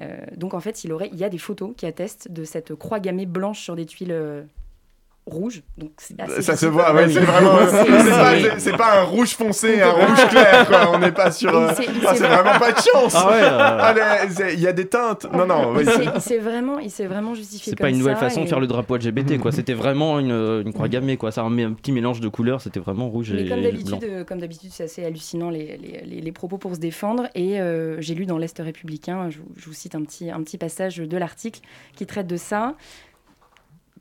[0.00, 2.74] Euh, donc en fait, il, aurait, il y a des photos qui attestent de cette
[2.74, 4.46] croix gammée blanche sur des tuiles
[5.26, 5.62] rouges.
[5.78, 7.12] Donc c'est assez Ça se voit, ouais, Oui.
[7.14, 7.56] c'est vraiment.
[8.58, 10.90] C'est- pas, un rouge foncé, un rouge clair, quoi.
[10.94, 11.54] On n'est pas sur.
[11.56, 13.14] Euh, ah, c'est vraiment pas de chance.
[13.16, 13.28] Ah
[13.94, 15.26] ouais, euh, Il y a des teintes.
[15.32, 18.20] Non, non, s'est- il s'est vraiment, il s'est vraiment justifié C'est pas une nouvelle ça,
[18.28, 19.50] façon et- de faire le drapeau LGBT, quoi.
[19.64, 20.30] C'était vraiment une,
[20.64, 21.30] une croix gammée, quoi.
[21.32, 23.70] Ça a un, un petit mélange de couleurs, c'était vraiment rouge Mais et comme blanc.
[23.70, 27.28] d'habitude, euh, comme d'habitude, c'est assez hallucinant les, les- les- les propos pour se défendre.
[27.34, 30.42] Et euh, j'ai lu dans l'Est républicain, je, vous- je vous cite un petit, un
[30.42, 31.60] petit passage de l'article
[31.96, 32.74] qui traite de ça.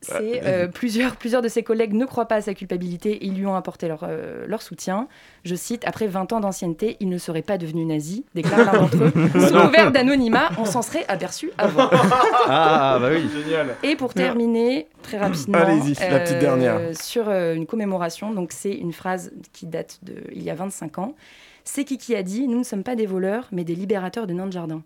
[0.03, 3.45] C'est euh, plusieurs, plusieurs de ses collègues ne croient pas à sa culpabilité, ils lui
[3.45, 5.07] ont apporté leur, euh, leur soutien.
[5.43, 8.97] Je cite Après 20 ans d'ancienneté, il ne serait pas devenu nazi, déclare l'un d'entre
[9.03, 9.47] eux.
[9.47, 11.89] Sous couvert d'anonymat, on s'en serait aperçu avant.
[12.47, 13.27] Ah, bah oui.
[13.43, 13.75] Génial.
[13.83, 16.79] Et pour terminer, très rapidement, Allez-y, la petite euh, dernière.
[16.99, 20.99] sur euh, une commémoration, donc c'est une phrase qui date de il y a 25
[20.99, 21.15] ans.
[21.63, 24.33] C'est qui qui a dit Nous ne sommes pas des voleurs, mais des libérateurs de
[24.33, 24.81] nains de jardin.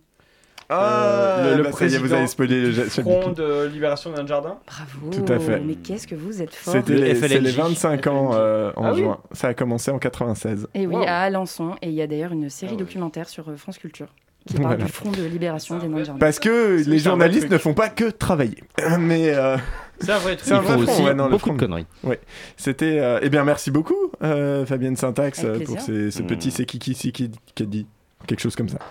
[0.70, 4.12] Ah, le, le bah, ça y est, président vous avez spoilé le Front de libération
[4.12, 4.58] d'un jardin.
[4.68, 5.10] Bravo.
[5.26, 5.62] Tout à fait.
[5.62, 6.74] Mais qu'est-ce que vous êtes fort.
[6.74, 7.56] C'était Le les, c'est les FLNJ.
[7.70, 9.00] 25 ans euh, en Ah oui.
[9.00, 9.18] juin.
[9.32, 10.68] Ça a commencé en 96.
[10.74, 11.04] Et oui, Wow.
[11.08, 11.76] à Alençon.
[11.82, 12.80] Et il y a d'ailleurs une série Ah ouais.
[12.80, 14.08] documentaire sur euh, France Culture.
[14.46, 14.84] qui parle Voilà.
[14.86, 16.20] du Front de libération des Mandjurmis.
[16.20, 18.62] Parce que les journalistes ne font pas que travailler.
[19.00, 19.56] Mais euh,
[20.00, 20.48] C'est un vrai truc.
[20.50, 21.86] c'est un vrai aussi ouais, non, le beaucoup de conneries.
[22.04, 22.20] Ouais.
[22.58, 22.98] C'était.
[23.00, 25.82] euh, Eh bien, merci beaucoup, euh, Fabienne Syntax, euh, pour plaisir.
[25.82, 26.28] ces, ces Mm.
[26.28, 27.88] petits c'est qui qui c'est qui qui a dit
[28.28, 28.80] quelque chose comme ça.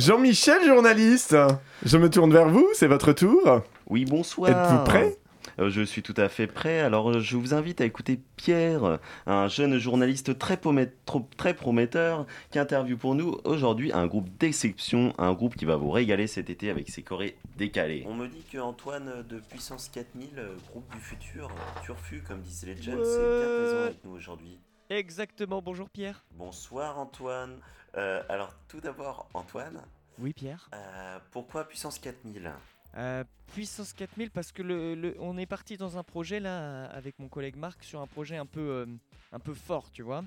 [0.00, 1.34] Jean-Michel, journaliste,
[1.82, 3.62] je me tourne vers vous, c'est votre tour.
[3.86, 4.50] Oui, bonsoir.
[4.50, 5.16] Êtes-vous prêt?
[5.58, 6.80] Euh, Je suis tout à fait prêt.
[6.80, 11.54] Alors, euh, je vous invite à écouter Pierre, un jeune journaliste très, pommet- trop- très
[11.54, 16.26] prometteur, qui interviewe pour nous aujourd'hui un groupe d'exception, un groupe qui va vous régaler
[16.26, 18.04] cet été avec ses chorés décalés.
[18.06, 21.48] On me dit que Antoine de Puissance 4000, euh, groupe du futur,
[21.82, 24.58] Turfu, comme disent les jeunes, c'est bien présent avec nous aujourd'hui.
[24.90, 26.22] Exactement, bonjour Pierre.
[26.34, 27.56] Bonsoir Antoine.
[27.96, 29.80] Euh, alors, tout d'abord, Antoine,
[30.18, 30.68] Oui Pierre.
[30.74, 32.52] euh, pourquoi Puissance 4000
[32.96, 37.18] Euh, puissance 4000 parce que le, le- on est parti dans un projet là avec
[37.18, 38.86] mon collègue Marc sur un projet un peu, euh,
[39.32, 40.24] un peu fort, tu vois.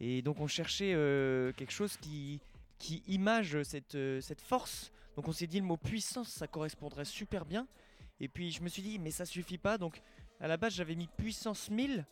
[0.00, 0.92] Et donc on cherchait
[1.56, 2.40] quelque chose qui,
[2.78, 4.90] qui image cette, cette force.
[5.16, 7.66] Donc on s'est dit le mot puissance ça correspondrait super bien.
[8.20, 10.02] Et puis je me suis dit mais ça suffit pas donc
[10.40, 12.04] à la base j'avais mis puissance 1000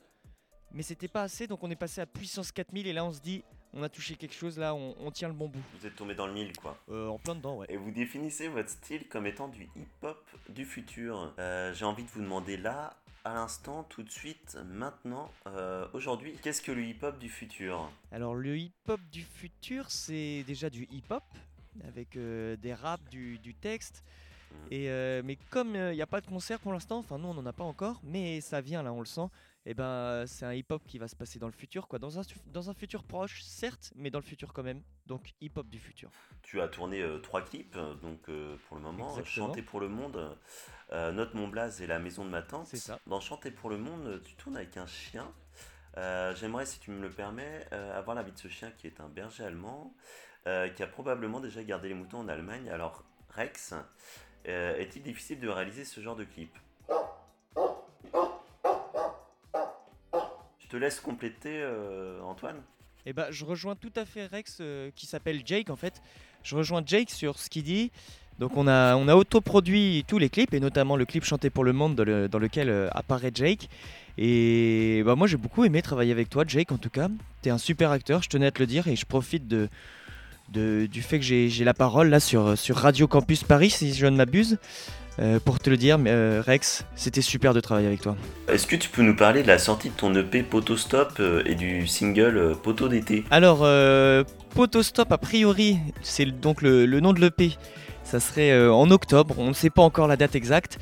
[0.72, 3.20] mais c'était pas assez donc on est passé à puissance 4000 et là on se
[3.20, 5.62] dit on a touché quelque chose là on, on tient le bon bout.
[5.78, 6.76] Vous êtes tombé dans le mille, quoi.
[6.88, 7.66] Euh, en plein dedans ouais.
[7.68, 11.32] Et vous définissez votre style comme étant du hip-hop du futur.
[11.38, 16.34] Euh, J'ai envie de vous demander là, à l'instant, tout de suite, maintenant, euh, aujourd'hui,
[16.42, 17.90] qu'est-ce que le hip-hop du futur?
[18.12, 21.22] Alors le hip-hop du futur, c'est déjà du hip-hop
[21.86, 24.04] avec euh, des raps, du, du texte.
[24.72, 27.34] Et euh, mais comme il n'y a pas de concert pour l'instant, enfin nous on
[27.34, 29.28] n'en a pas encore, mais ça vient là, on le sent.
[29.70, 32.18] Et ben euh, c'est un hip-hop qui va se passer dans le futur, quoi, dans
[32.18, 34.82] un, su- dans un futur proche, certes, mais dans le futur quand même.
[35.06, 36.10] Donc hip-hop du futur.
[36.42, 39.46] Tu as tourné euh, trois clips, euh, donc euh, pour le moment, Exactement.
[39.46, 40.36] Chanter pour le monde,
[40.90, 42.66] euh, Note mon blaze et La maison de ma tante.
[42.66, 42.98] C'est ça.
[43.06, 45.32] Dans Chanter pour le monde, tu tournes avec un chien.
[45.98, 48.98] Euh, J'aimerais, si tu me le permets, euh, avoir l'avis de ce chien qui est
[48.98, 49.94] un berger allemand,
[50.48, 52.68] euh, qui a probablement déjà gardé les moutons en Allemagne.
[52.70, 53.04] Alors,
[53.36, 53.74] Rex,
[54.48, 56.58] euh, est-il difficile de réaliser ce genre de clip?
[56.88, 56.94] Je
[60.70, 62.56] te laisse compléter, euh, Antoine.
[63.06, 66.00] Et ben je rejoins tout à fait Rex euh, qui s'appelle Jake en fait.
[66.42, 67.90] Je rejoins Jake sur ce qu'il dit.
[68.38, 71.64] Donc on a, on a autoproduit tous les clips et notamment le clip Chanté pour
[71.64, 73.68] le monde dans, le- dans lequel euh, apparaît Jake.
[74.18, 77.08] Et bah, moi j'ai beaucoup aimé travailler avec toi Jake en tout cas.
[77.42, 79.68] T'es un super acteur, je tenais à te le dire et je profite de,
[80.50, 84.06] de- du fait que j'ai la parole là sur, sur Radio Campus Paris si je
[84.06, 84.58] ne m'abuse.
[85.18, 88.16] euh, pour te le dire, mais, euh, Rex, c'était super de travailler avec toi.
[88.48, 91.42] Est-ce que tu peux nous parler de la sortie de ton EP Poteau Stop euh,
[91.44, 93.24] et du single Poteau d'été?
[93.30, 93.58] Alors,
[94.54, 97.52] Potostop, a priori, c'est donc le, le nom de l'EP.
[98.02, 100.78] Ça serait en octobre, on ne sait pas encore la date exacte.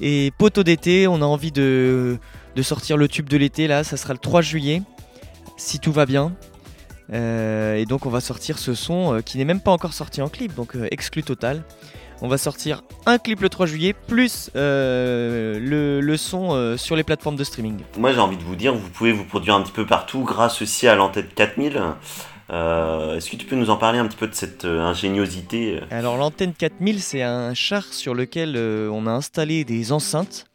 [0.00, 2.18] Et Poteau d'été, on a envie de,
[2.54, 4.82] de sortir le tube de l'été, là, ça sera le 3 juillet,
[5.56, 6.32] si tout va bien.
[7.12, 10.22] Euh, et donc on va sortir ce son euh, qui n'est même pas encore sorti
[10.22, 11.64] en clip, donc euh, exclu total.
[12.22, 17.36] On va sortir un clip le 3 juillet, plus le, le son sur les plateformes
[17.36, 17.78] de streaming.
[17.96, 20.60] Moi j'ai envie de vous dire, vous pouvez vous produire un petit peu partout grâce
[20.60, 21.80] aussi à l'antenne 4000.
[22.52, 25.80] Euh, Est-ce que tu peux nous en parler un petit peu de cette euh, ingéniosité
[25.90, 30.46] Alors l'antenne 4000, c'est un char sur lequel euh, on a installé des enceintes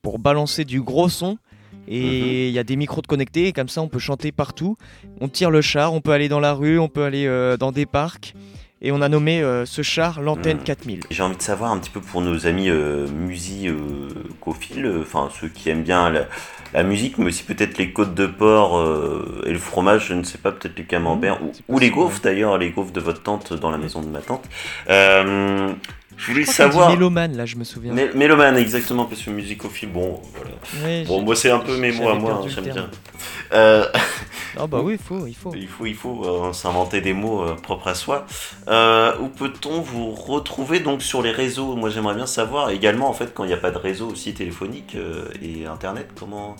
[0.00, 1.36] pour balancer du gros son.
[1.88, 4.76] Et il y a des micros de connectés, et comme ça on peut chanter partout.
[5.20, 7.72] On tire le char, on peut aller dans la rue, on peut aller euh, dans
[7.72, 8.34] des parcs.
[8.84, 11.04] Et on a nommé euh, ce char l'antenne 4000.
[11.08, 15.46] J'ai envie de savoir un petit peu pour nos amis euh, musicophiles, euh, enfin ceux
[15.46, 16.26] qui aiment bien la,
[16.74, 18.82] la musique, mais aussi peut-être les côtes de porc
[19.46, 22.58] et le fromage, je ne sais pas, peut-être les camemberts, ou, ou les gaufres d'ailleurs,
[22.58, 24.48] les gaufres de votre tante dans la maison de ma tante.
[26.16, 26.90] Je voulais Je savoir.
[26.90, 27.92] mélomane, là, je me souviens.
[27.94, 31.04] Mé- Mélomane, exactement, parce que musicophile, bon, voilà.
[31.04, 32.90] Bon, moi c'est un peu mes mots à moi, j'aime bien.
[33.52, 33.86] Euh,
[34.58, 35.50] Ah bah oui, il faut, il faut.
[35.54, 38.26] Il faut, il faut euh, s'inventer des mots euh, propres à soi.
[38.68, 41.74] Où peut-on vous retrouver donc sur les réseaux?
[41.74, 44.34] Moi j'aimerais bien savoir également en fait quand il n'y a pas de réseau aussi
[44.34, 44.94] téléphonique
[45.40, 46.54] et internet, comment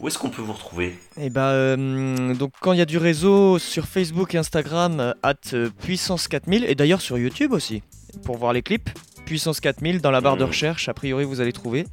[0.00, 0.96] où est-ce qu'on peut vous retrouver?
[1.20, 5.34] Et bah, euh, donc quand il y a du réseau sur Facebook et Instagram, at
[5.54, 7.82] euh, puissance 4000, et d'ailleurs sur YouTube aussi,
[8.24, 8.90] pour voir les clips,
[9.26, 10.48] puissance 4000 dans la barre de Mhm.
[10.48, 11.86] recherche, a priori vous allez trouver.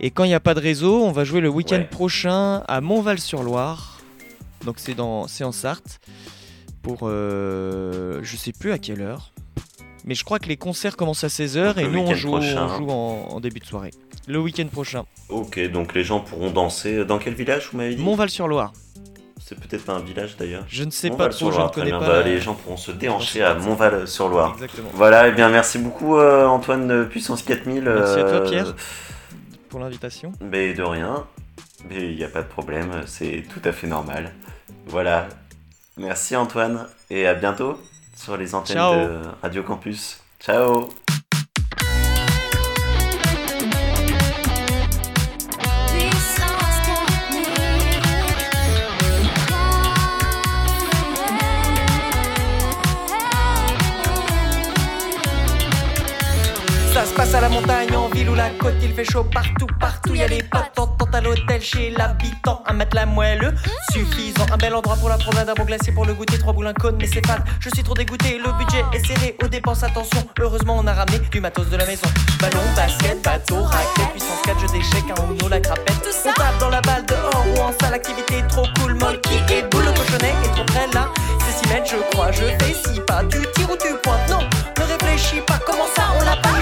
[0.00, 1.84] Et quand il n'y a pas de réseau, on va jouer le week-end Ouais.
[1.84, 4.00] prochain à Montval-sur-Loire,
[4.64, 6.00] donc c'est dans, c'est en Sarthe,
[6.82, 9.32] pour euh, je sais plus à quelle heure.
[10.04, 12.88] Mais je crois que les concerts commencent à 16h Donc et nous joue, on joue
[12.90, 13.90] en, en début de soirée.
[14.28, 15.04] Le week-end prochain.
[15.28, 17.04] Ok, donc les gens pourront danser.
[17.04, 18.02] Dans quel village vous m'avez dit?
[18.02, 18.72] Montval-sur-Loire.
[19.38, 20.64] C'est peut-être pas un village d'ailleurs.
[20.68, 23.42] Je ne sais pas trop, je ne connais pas Bah, Les gens pourront se déhancher
[23.42, 24.52] à Montval-sur-Loire.
[24.54, 24.90] Exactement.
[24.94, 27.84] Voilà, et bien merci beaucoup euh, Antoine de Puissance 4000.
[27.84, 28.74] Merci à toi, euh, Pierre.
[29.68, 30.32] pour l'invitation.
[30.40, 31.26] Mais de rien.
[31.88, 34.32] Mais il n'y a pas de problème, c'est tout à fait normal.
[34.86, 35.28] Voilà.
[35.96, 37.78] Merci Antoine et à bientôt.
[38.16, 38.94] sur les antennes Ciao.
[38.94, 40.20] de Radio Campus.
[40.40, 40.88] Ciao
[57.48, 60.14] la montagne, en ville ou la côte, il fait chaud partout, partout.
[60.14, 62.62] Y a les potes, t'entends à l'hôtel chez l'habitant.
[62.66, 63.54] Un matelas moelleux,
[63.92, 64.46] suffisant.
[64.52, 66.38] Un bel endroit pour la promenade, un bon glacier pour le goûter.
[66.38, 67.42] Trois boules, un cône, mais c'est fade.
[67.60, 69.36] Je suis trop dégoûté, le budget est serré.
[69.44, 70.26] Aux dépenses, attention.
[70.40, 72.08] Heureusement, on a ramené du matos de la maison.
[72.40, 76.08] Ballon, basket, bateau, raquette, puissance 4, jeu d'échecs, un Uno, la crapette.
[76.24, 78.94] On tape dans la balle dehors ou en salle, activité trop cool.
[78.94, 81.08] Molky et boule, le cochonnet est trop près là.
[81.46, 82.32] C'est 6 mètres, je crois.
[82.32, 83.22] Je fais si pas.
[83.30, 84.28] Tu tires ou tu pointes?
[84.28, 85.60] Non, ne réfléchis pas.
[85.64, 86.55] Comment ça, on l'a pas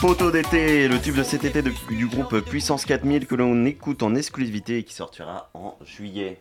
[0.00, 4.02] Poteau d'été, le tube de cet été de- du groupe Puissance 4000 que l'on écoute
[4.02, 6.40] en exclusivité et qui sortira en juillet.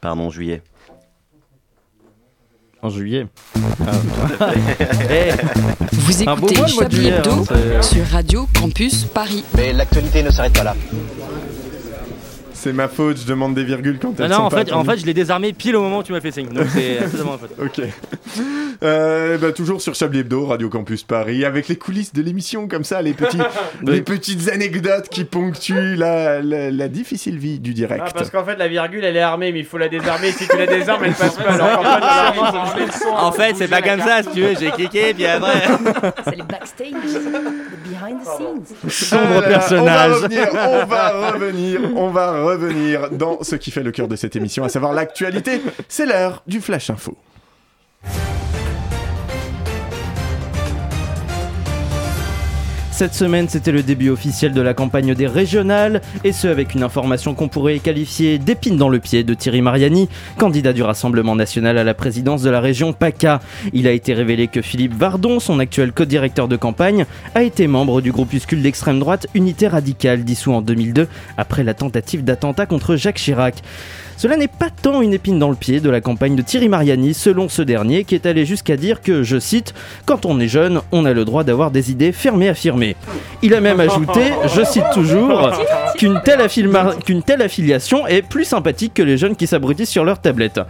[0.00, 0.62] Pardon, juillet.
[2.80, 3.26] En juillet.
[5.10, 5.30] Eh.
[5.92, 9.44] Vous écoutez Chablis juillet, Hebdo hein, c'est- sur Radio Campus Paris.
[9.56, 10.76] Mais l'actualité ne s'arrête pas là.
[12.60, 14.72] C'est ma faute, je demande des virgules quand Non, elles non, sont en pas fait,
[14.72, 14.90] en attendues.
[14.90, 16.48] fait, je l'ai désarmé pile au moment où tu m'as fait signe.
[16.48, 17.52] Donc c'est totalement ma faute.
[17.62, 17.80] Ok.
[18.82, 22.82] Euh, bah, toujours sur Chablis Hebdo, Radio Campus Paris, avec les coulisses de l'émission, comme
[22.82, 23.38] ça, les, petits,
[23.86, 28.02] les petites anecdotes qui ponctuent la, la, la difficile vie du direct.
[28.08, 30.32] Ah, parce qu'en fait, la virgule, elle est armée, mais il faut la désarmer.
[30.32, 31.52] Si tu la désarmes, elle passe pas.
[31.52, 34.54] Alors qu'en fait, En fait, c'est pas comme ça, si tu veux.
[34.58, 35.62] J'ai cliqué, puis après.
[36.24, 38.90] C'est les backstage, les behind the scenes.
[38.90, 39.78] Sombre personnage.
[39.78, 42.47] On va revenir, on va revenir, on va revenir
[43.12, 45.60] dans ce qui fait le cœur de cette émission, à savoir l'actualité.
[45.88, 47.16] C'est l'heure du Flash Info.
[52.98, 56.82] Cette semaine, c'était le début officiel de la campagne des régionales, et ce avec une
[56.82, 61.78] information qu'on pourrait qualifier d'épine dans le pied de Thierry Mariani, candidat du Rassemblement national
[61.78, 63.40] à la présidence de la région PACA.
[63.72, 68.00] Il a été révélé que Philippe Vardon, son actuel co-directeur de campagne, a été membre
[68.00, 73.18] du groupuscule d'extrême droite Unité Radicale, dissous en 2002 après la tentative d'attentat contre Jacques
[73.18, 73.62] Chirac.
[74.18, 77.14] Cela n'est pas tant une épine dans le pied de la campagne de Thierry Mariani,
[77.14, 79.74] selon ce dernier, qui est allé jusqu'à dire que, je cite,
[80.06, 82.96] Quand on est jeune, on a le droit d'avoir des idées fermées affirmées.
[83.42, 85.52] Il a même ajouté, je cite toujours,
[85.96, 90.60] qu'une telle, affiliation est plus sympathique que les jeunes qui s'abrutissent sur leur tablette.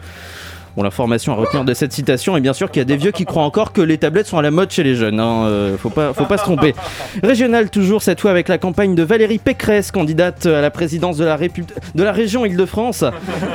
[0.79, 3.11] Bon, l'information à retenir de cette citation est bien sûr qu'il y a des vieux
[3.11, 5.19] qui croient encore que les tablettes sont à la mode chez les jeunes.
[5.19, 6.73] Hein, euh, faut, pas, faut pas se tromper.
[7.21, 11.25] Régional toujours, cette fois avec la campagne de Valérie Pécresse, candidate à la présidence de
[11.25, 13.03] la, de la région Île-de-France.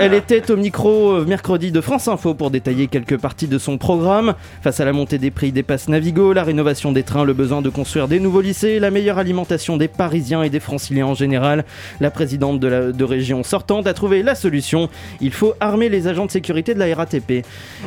[0.02, 3.78] Elle était au micro euh, mercredi de France Info pour détailler quelques parties de son
[3.78, 4.34] programme.
[4.62, 7.62] Face à la montée des prix des passes Navigo, la rénovation des trains, le besoin
[7.62, 11.64] de construire des nouveaux lycées, la meilleure alimentation des Parisiens et des Franciliens en général,
[12.02, 14.90] la présidente de, de région sortante a trouvé la solution.
[15.22, 16.88] Il faut armer les agents de sécurité de la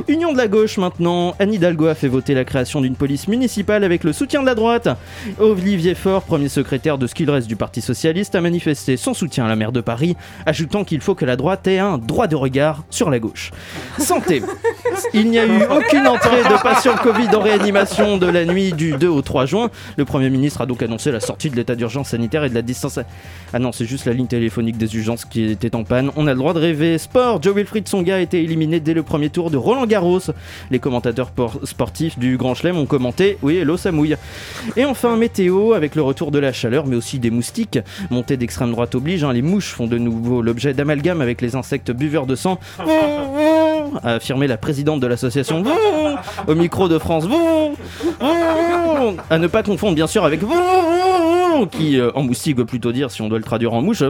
[0.09, 3.85] Union de la gauche maintenant, Anne Hidalgo a fait voter la création d'une police municipale
[3.85, 4.89] avec le soutien de la droite.
[5.39, 9.47] Olivier Faure, premier secrétaire de ce qu'il reste du Parti Socialiste, a manifesté son soutien
[9.47, 12.37] à la maire de Paris, ajoutant qu'il faut que la droite ait un droit de
[12.37, 13.51] regard sur la gauche.
[13.99, 14.43] Santé.
[15.13, 18.93] Il n'y a eu aucune entrée de patients Covid en réanimation de la nuit du
[18.93, 19.71] 2 au 3 juin.
[19.97, 22.63] Le Premier ministre a donc annoncé la sortie de l'état d'urgence sanitaire et de la
[22.63, 22.99] distance.
[23.53, 26.11] Ah non, c'est juste la ligne téléphonique des urgences qui était en panne.
[26.17, 26.99] On a le droit de rêver.
[26.99, 30.21] Sport, Joe Wilfried Songa a été éliminé dès le premier tour de Roland Garros.
[30.71, 34.17] Les commentateurs por- sportifs du Grand Chelem ont commenté Oui, hello, ça mouille.
[34.77, 37.79] Et enfin, météo, avec le retour de la chaleur, mais aussi des moustiques.
[38.11, 41.91] Montée d'extrême droite oblige, hein, les mouches font de nouveau l'objet d'amalgame avec les insectes
[41.91, 42.59] buveurs de sang.
[44.03, 45.63] a affirmé la présidente de l'association
[46.47, 47.25] au micro de France.
[49.31, 50.41] À ne pas confondre bien sûr avec
[51.71, 54.03] qui euh, en moustique veut plutôt dire si on doit le traduire en mouche.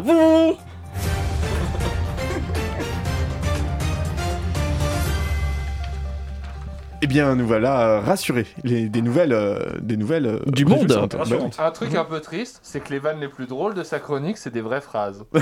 [7.02, 8.46] Eh bien, nous voilà rassurés.
[8.64, 10.86] Les- des nouvelles, euh, des nouvelles euh, Du monde.
[10.88, 11.36] Bah oui.
[11.58, 14.38] un truc un peu triste, c'est que les vannes les plus drôles de sa chronique,
[14.38, 15.24] c'est des vraies phrases.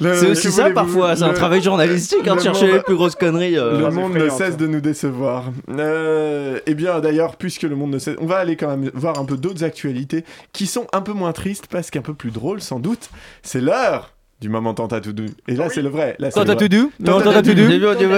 [0.00, 2.82] Le- C'est aussi ça parfois, c'est un travail journalistique hein, de le chercher monde- les
[2.82, 3.58] plus grosses conneries.
[3.58, 3.78] euh.
[3.78, 5.50] Le monde ne cesse de nous décevoir.
[5.68, 9.18] Euh, eh bien, d'ailleurs, puisque le monde ne cesse, on va aller quand même voir
[9.18, 12.62] un peu d'autres actualités qui sont un peu moins tristes parce qu'un peu plus drôles
[12.62, 13.10] sans doute.
[13.42, 15.26] C'est l'heure du moment tant à tout doux.
[15.46, 16.16] Et là, c'est le vrai.
[16.18, 17.68] Là, Tant à tout doux Tant à tout doux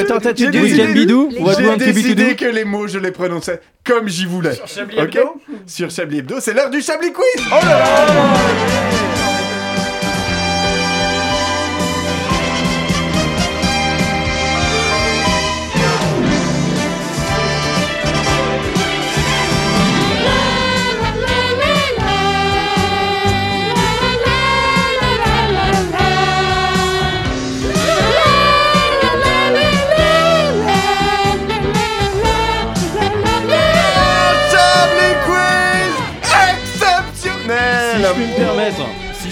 [0.08, 4.24] Tant à tout J'ai doux J'ai décidé que les mots, je les prononçais comme j'y
[4.24, 4.54] voulais.
[4.54, 5.42] Sur Chablis Hebdo.
[5.66, 7.44] Sur Chablis Hebdo, c'est l'heure du Chablis Quiz.
[7.52, 9.03] Oh là là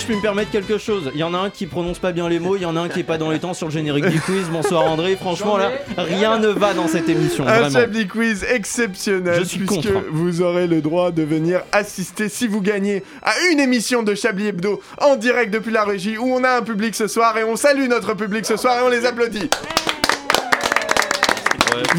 [0.03, 2.28] je puis me permettre quelque chose, il y en a un qui prononce pas bien
[2.28, 3.72] les mots, il y en a un qui est pas dans les temps sur le
[3.72, 4.48] générique du quiz.
[4.50, 7.70] Bonsoir André, franchement là, rien ne va dans cette émission, Un vraiment.
[7.78, 10.05] Chablis Quiz exceptionnel Je suis puisque contre.
[10.11, 14.48] vous aurez le droit de venir assister si vous gagnez à une émission de Chablis
[14.48, 17.55] Hebdo en direct depuis la régie où on a un public ce soir et on
[17.55, 19.50] salue notre public ce soir et on les applaudit.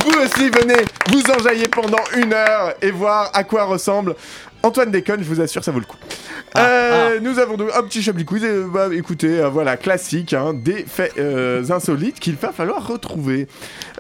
[0.05, 4.15] Vous aussi venez vous enjailler pendant une heure et voir à quoi ressemble
[4.66, 5.97] Antoine déconne, je vous assure, ça vaut le coup.
[6.57, 8.43] Euh, Nous avons donc un petit Chablis Quiz.
[8.45, 13.47] Et, bah, écoutez, euh, voilà, classique, hein, des faits euh, insolites qu'il va falloir retrouver.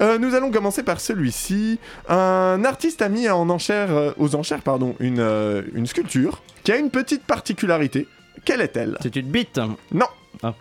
[0.01, 1.79] Euh, nous allons commencer par celui-ci.
[2.07, 6.71] Un artiste a mis en enchère, euh, aux enchères pardon, une, euh, une sculpture qui
[6.71, 8.07] a une petite particularité.
[8.45, 8.97] Quelle est-elle?
[9.01, 9.59] C'est une bite
[9.91, 10.05] Non.
[10.43, 10.53] Ah.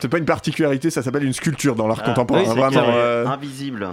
[0.00, 2.40] C'est pas une particularité, ça s'appelle une sculpture dans l'art Ah, contemporain.
[2.40, 2.82] oui, c'est vraiment.
[2.94, 3.26] euh.
[3.26, 3.88] Invisible.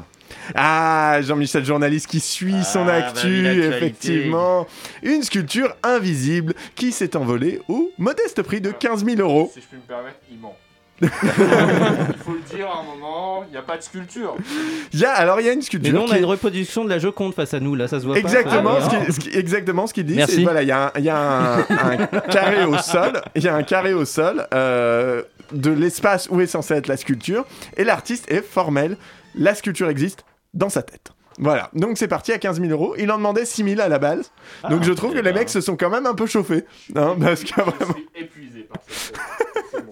[0.53, 3.67] Ah, Jean-Michel, journaliste qui suit son bah oui, actu, l'actualité.
[3.77, 4.67] effectivement.
[5.03, 9.49] Une sculpture invisible qui s'est envolée au modeste prix de 15 000 euros.
[9.53, 10.55] Si je puis me permettre, il ment.
[11.01, 14.35] il faut le dire à un moment, il n'y a pas de sculpture.
[14.93, 15.93] Il y a, alors il y a une Mais sculpture.
[15.93, 18.05] nous on qui a une reproduction de la Joconde face à nous, là ça se
[18.05, 18.89] voit Exactement, pas.
[18.89, 20.35] ce qui, ce qui- exactement ce qu'il dit, Merci.
[20.35, 23.43] c'est voilà, il y a, un, il y a un- un carré au sol, il
[23.43, 25.21] y a un carré au sol euh,
[25.51, 27.45] de l'espace où est censée être la sculpture,
[27.75, 28.95] et l'artiste est formel.
[29.37, 31.11] La sculpture existe dans sa tête.
[31.37, 32.95] Voilà, donc c'est parti à 15 000 euros.
[32.97, 34.31] Il en demandait 6 000 à la base.
[34.69, 36.63] donc je trouve que les mecs se sont quand même un peu chauffés.
[36.95, 37.95] hein, parce que vraiment...
[38.15, 39.19] épuisé par cette.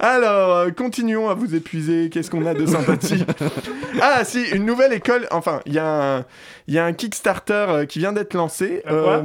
[0.00, 2.08] Alors, euh, continuons à vous épuiser.
[2.10, 3.24] Qu'est-ce qu'on a de sympathie
[4.00, 5.26] Ah, si, une nouvelle école.
[5.32, 6.24] Enfin, il y, a un-
[6.68, 8.82] il y a un Kickstarter euh, qui vient d'être lancé.
[8.86, 9.24] Quoi?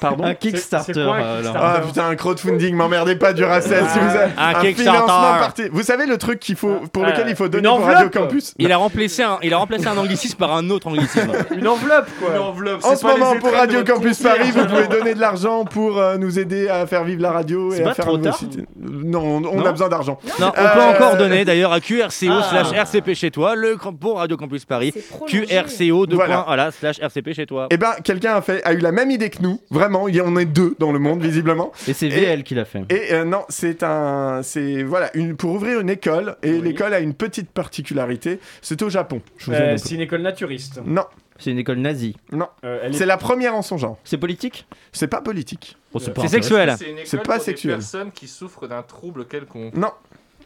[0.00, 0.92] Pardon Un Kickstarter.
[0.92, 1.52] C'est- c'est quoi un alors.
[1.52, 4.74] Kickstarter Ah putain, un crowdfunding, m'emmerdez pas du Racel si vous avez Un Kickstarter.
[4.82, 5.62] financement parti.
[5.72, 7.84] Vous savez le truc qu'il faut, pour Ah, lequel il faut une donner pour.
[7.84, 11.32] Radio Campus Il a remplacé un, il a remplacé un anglicisme par un autre anglicisme.
[11.56, 12.40] Une enveloppe, quoi.
[12.40, 12.84] enveloppe.
[12.84, 16.38] En ce moment, pour Radio Campus Paris, vous pouvez donner de l'argent pour euh, nous
[16.38, 18.58] aider à faire vivre la radio C'est et à faire trop un nouveau tard site.
[18.78, 20.18] Non, on, on Non a besoin d'argent.
[20.40, 22.42] Non, on Euh, peut encore donner d'ailleurs à QRCO Ah.
[22.50, 24.92] slash RCP chez toi, le pour Radio Campus Paris.
[25.26, 26.34] QRCO deux Voilà.
[26.36, 27.66] points, voilà, slash RCP chez toi.
[27.70, 29.60] Eh ben, quelqu'un a eu la même idée que nous.
[29.74, 31.72] Vraiment, il y en a deux dans le monde visiblement.
[31.88, 32.82] Et c'est VL qui l'a fait.
[32.90, 36.36] Et euh, non, c'est un, c'est voilà, une, pour ouvrir une école.
[36.42, 38.38] Et l'école a une petite particularité.
[38.62, 39.20] C'est au Japon.
[39.36, 40.80] Je vous Euh, c'est une école naturiste.
[40.86, 41.04] Non,
[41.38, 42.16] C'est une école nazie.
[42.30, 42.46] non.
[42.64, 43.98] Euh, elle est- C'est la première en son genre.
[44.04, 44.66] C'est politique?
[44.92, 45.76] C'est pas politique.
[45.92, 46.48] Bon, c'est pas C'est intéressant.
[46.56, 46.74] sexuel.
[46.78, 47.72] C'est une école C'est pas pour sexuel.
[47.72, 49.74] des personnes qui souffrent d'un trouble quelconque.
[49.76, 49.90] Non,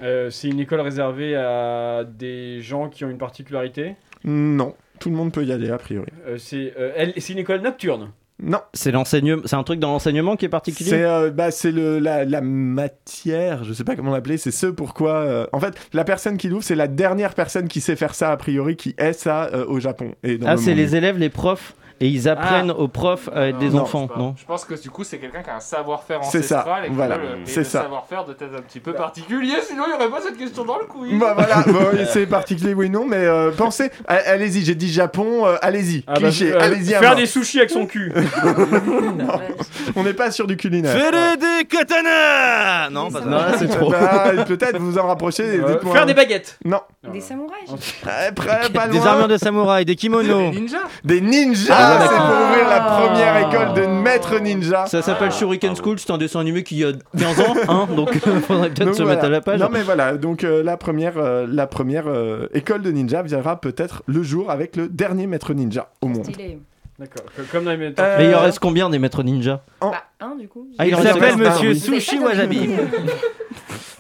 [0.02, 3.96] euh, c'est une école réservée à des gens qui ont une particularité?
[4.24, 4.74] non.
[4.98, 6.08] Tout le monde peut y aller a priori.
[6.26, 8.10] Euh, c'est euh, elle- c'est une école nocturne.
[8.42, 8.60] Non.
[8.72, 10.90] C'est l'enseignement, c'est un truc dans l'enseignement qui est particulier.
[10.90, 14.66] C'est euh, bah, c'est le la, la matière, je sais pas comment l'appeler, c'est ce
[14.66, 18.14] pourquoi euh, en fait, la personne qui l'ouvre, c'est la dernière personne qui sait faire
[18.14, 20.78] ça a priori qui est ça euh, au Japon et dans Ah, le c'est monde.
[20.78, 24.34] les élèves, les profs, et ils apprennent aux profs à être des non, enfants, non
[24.38, 26.88] Je pense que du coup, c'est quelqu'un qui a un savoir-faire C'est ça, ancestral et
[26.90, 27.82] voilà, et c'est ça.
[27.82, 30.78] savoir-faire doit être un petit peu particulier, sinon il n'y aurait pas cette question dans
[30.78, 31.18] le quiz.
[31.18, 31.78] Bah voilà, bon,
[32.10, 36.20] c'est particulier oui non, mais euh, pensez, allez-y, j'ai dit Japon, euh, allez-y, Ah bah,
[36.28, 36.94] cliché, euh, allez-y.
[36.94, 37.18] à faire mort.
[37.18, 38.12] des sushis avec son cul.
[39.96, 40.92] On n'est pas sur du culinaire.
[40.96, 43.24] Fais des katanas Non, pas ça.
[43.26, 43.90] Non, c'est trop.
[43.90, 45.42] Bah, Peut-être vous en rapprochez.
[45.60, 46.58] Euh, faire des baguettes.
[46.64, 46.80] Non.
[47.12, 47.68] Des samouraïs
[48.06, 49.06] Euh, près, pas Des loin.
[49.06, 50.52] armures de samouraï, des kimonos.
[50.52, 54.86] Ninja Des ninjas, Ah, c'est pour ouvrir la première école de maître ninja.
[54.86, 58.16] Ça s'appelle Shuriken School, c'est un dessin animé qui a 15 ans, hein, donc
[58.46, 59.14] faudrait peut-être se voilà.
[59.16, 59.60] mettre à la page.
[59.60, 63.60] Non mais voilà, donc euh, la première, euh, la première euh, école de ninja viendra
[63.60, 66.24] peut-être le jour avec le dernier maître ninja au monde.
[66.24, 66.58] Stylé.
[66.98, 67.22] D'accord.
[67.36, 69.62] Co- Comme dans les Euh, Mais il en reste combien des maîtres ninja?
[69.80, 70.66] Bah, un du coup.
[70.78, 71.72] Ah, il s'appelle Monsieur.
[71.74, 72.70] Sushi Wasabi.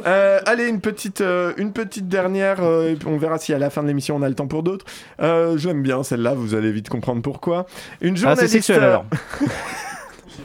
[0.08, 3.58] Euh, allez, une petite, euh, une petite dernière, euh, et puis on verra si à
[3.58, 4.86] la fin de l'émission on a le temps pour d'autres.
[5.20, 7.66] Euh, J'aime bien celle-là, vous allez vite comprendre pourquoi.
[8.00, 8.52] Une Ah, c'est journaliste.
[8.52, 9.04] sexuel alors.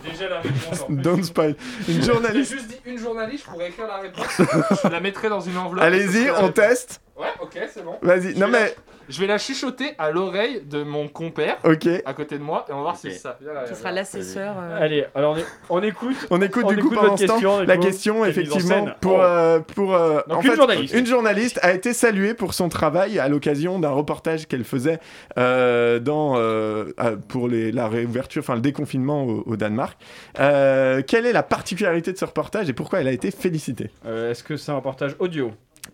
[0.05, 0.81] J'ai déjà la réponse.
[0.81, 0.85] en.
[0.91, 1.55] Don't spoil.
[1.87, 2.51] Une J'ai journaliste.
[2.51, 4.25] juste dit une journaliste, je pourrais écrire la réponse.
[4.83, 5.83] je la mettrai dans une enveloppe.
[5.83, 6.99] Allez-y, on teste.
[7.17, 7.95] Ouais, ok, c'est bon.
[8.01, 8.59] Vas-y, Je non vais mais.
[8.65, 8.71] la-
[9.09, 11.57] Je vais la chuchoter à l'oreille de mon compère.
[11.65, 11.87] Ok.
[12.05, 13.37] À côté de moi, et on va voir si c'est ça.
[13.41, 13.95] Viens là, sera là.
[13.95, 14.55] l'assesseur.
[14.57, 16.15] euh, Allez, alors on, est- on écoute.
[16.31, 17.83] On écoute du coup pendant ce temps du la coup.
[17.83, 19.21] question Quelle mise en effectivement scène pour Oh.
[19.21, 20.93] euh, pour euh, Donc, en une fait, journaliste.
[20.95, 24.99] une journaliste a été saluée pour son travail à l'occasion d'un reportage qu'elle faisait
[25.37, 29.99] euh, dans euh, euh, pour les, la réouverture enfin le déconfinement au, au Danemark.
[30.39, 33.91] Euh, quelle est la particularité de ce reportage et pourquoi elle a été félicitée?
[34.05, 35.51] Euh, Est-ce que c'est un reportage audio?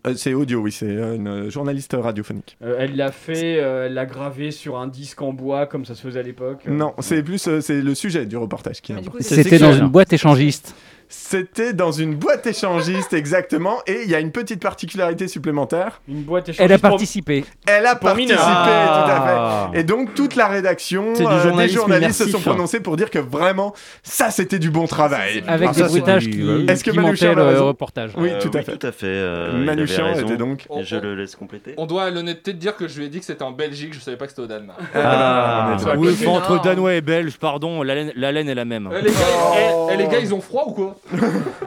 [0.08, 2.58] Euh, C'est audio oui c'est euh, une journaliste radiophonique.
[2.64, 5.96] Euh, Elle l'a fait, euh, elle l'a gravé sur un disque en bois comme ça
[5.96, 6.60] se faisait à l'époque.
[6.68, 6.72] euh.
[6.72, 9.18] Non, c'est plus euh, c'est le sujet du reportage qui est important.
[9.22, 10.74] C'était dans une boîte échangiste.
[11.12, 16.02] C'était dans une boîte échangiste exactement et il y a une petite particularité supplémentaire.
[16.08, 17.46] Une boîte Elle a échangiste pour- participé.
[17.68, 19.70] Elle a Pour participé, tout Ah.
[19.70, 19.80] à fait.
[19.80, 22.46] Et donc toute la rédaction, euh, des journalistes se sont immersif.
[22.46, 25.44] prononcés pour dire que vraiment ça c'était du bon travail.
[25.48, 28.12] Avec Ah, des bruitages qui, Est-ce que qui Manouchian mentaient a le raison reportage.
[28.16, 28.78] Oui, Euh, tout à fait.
[28.78, 29.08] Tout à fait.
[29.08, 30.26] euh, raison.
[30.28, 31.74] était donc- Et je le laisse compléter.
[31.78, 33.94] On doit à l'honnêteté de dire que je lui ai dit que c'était en Belgique,
[33.96, 34.80] je savais pas que c'était au Danemark.
[34.94, 35.76] Ah.
[35.80, 38.90] est Oui, enfin, entre Danois et Belges, pardon, la laine, la laine est la même.
[38.92, 39.18] Eh les, gars,
[39.58, 40.96] eh, eh, les gars, ils ont froid ou quoi?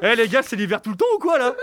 [0.03, 1.55] Eh les gars, c'est l'hiver tout le temps ou quoi là?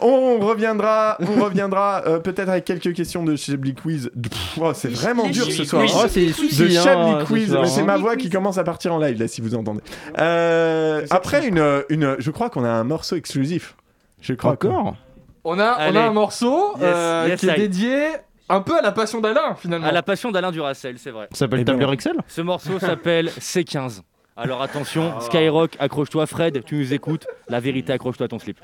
[0.00, 4.10] On reviendra, on reviendra euh, peut-être avec quelques questions de Chablis Quiz.
[4.20, 5.84] Pff, oh, c'est vraiment dur ce soir.
[5.94, 7.84] Oh, c'est de hein, Chablis Quiz, mais c'est hein.
[7.84, 9.80] ma voix qui commence à partir en live là si vous entendez.
[10.18, 13.76] Euh, après une, une, je crois qu'on a un morceau exclusif.
[14.20, 14.96] Je crois que- Encore?
[15.44, 17.56] On a, on a un morceau Yes, euh, yes, qui est I.
[17.56, 18.06] dédié
[18.48, 19.86] un peu à la passion d'Alain finalement.
[19.86, 21.28] À la passion d'Alain Duracel, c'est vrai.
[21.32, 22.16] Ça s'appelle Eh tableur Excel?
[22.28, 24.00] Ce morceau s'appelle C15.
[24.36, 25.20] Alors attention.
[25.20, 27.26] Skyrock, accroche-toi, Fred, tu nous écoutes.
[27.48, 28.58] La vérité, accroche-toi à ton slip.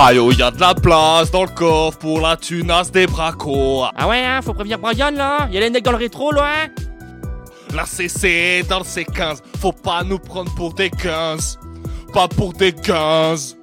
[0.00, 3.82] Aïe oh, y a de la place dans le coffre pour la tunasse des bracos.
[3.96, 6.68] Ah ouais, hein, faut prévenir Brian là Y'a les necks dans le rétro là hein
[7.74, 11.58] La CC dans le C15, faut pas nous prendre pour des 15.
[12.14, 13.57] Pas pour des 15.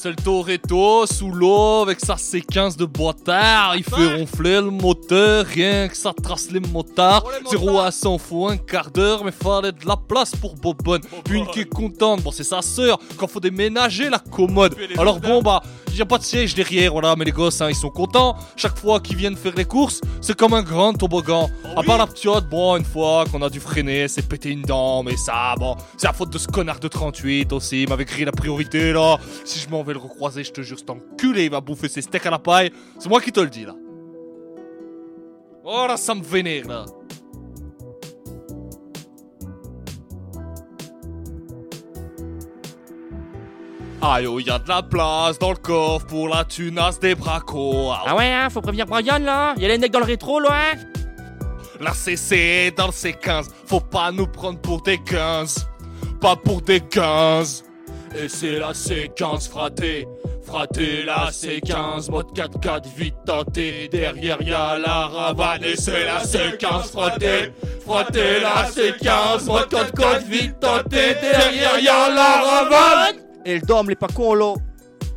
[0.00, 3.74] C'est le Toretto sous l'eau avec sa C15 de boîtard.
[3.74, 7.24] Il fait ronfler le moteur, rien que ça trace les motards.
[7.50, 11.00] 0 à 100 faut un quart d'heure, mais fallait de la place pour Bobonne.
[11.28, 14.76] Une qui est contente, bon c'est sa sœur, quand faut déménager la commode.
[14.96, 15.64] Alors bon bah,
[15.98, 18.36] y a pas de siège derrière, voilà, mais les gosses hein, ils sont contents.
[18.56, 21.50] Chaque fois qu'ils viennent faire les courses, c'est comme un grand toboggan.
[21.76, 25.02] À part la ptiote, bon, une fois qu'on a dû freiner, c'est pété une dent,
[25.02, 28.24] mais ça, bon, c'est la faute de ce connard de 38 aussi, il m'avait crié
[28.24, 29.18] la priorité là.
[29.44, 32.02] Si je m'en vais le recroiser, je te jure, cet enculé, il va bouffer ses
[32.02, 32.70] steaks à la paille.
[32.98, 33.74] C'est moi qui te le dis là.
[35.64, 36.86] Oh là, ça me vénère là.
[44.00, 47.90] Aïe oh, y a de la place dans le coffre pour la tunasse des bracos.
[48.06, 50.78] Ah ouais, hein, faut prévenir Brian là Y'a les necks dans le rétro là hein
[51.80, 55.66] La CC dans le C15, faut pas nous prendre pour des 15.
[56.20, 57.64] Pas pour des 15.
[58.16, 60.06] Et c'est la C15 fraté.
[60.46, 63.88] Fraté la C15, mode 4x4 vite tenté.
[63.88, 67.52] Derrière y'a la ravane et c'est la C15 fraté.
[67.84, 71.14] Fraté la C15, mode 4x4 vite tenté.
[71.20, 73.27] Derrière y'a la ravane.
[73.48, 74.52] Et le dôme, les pas con là.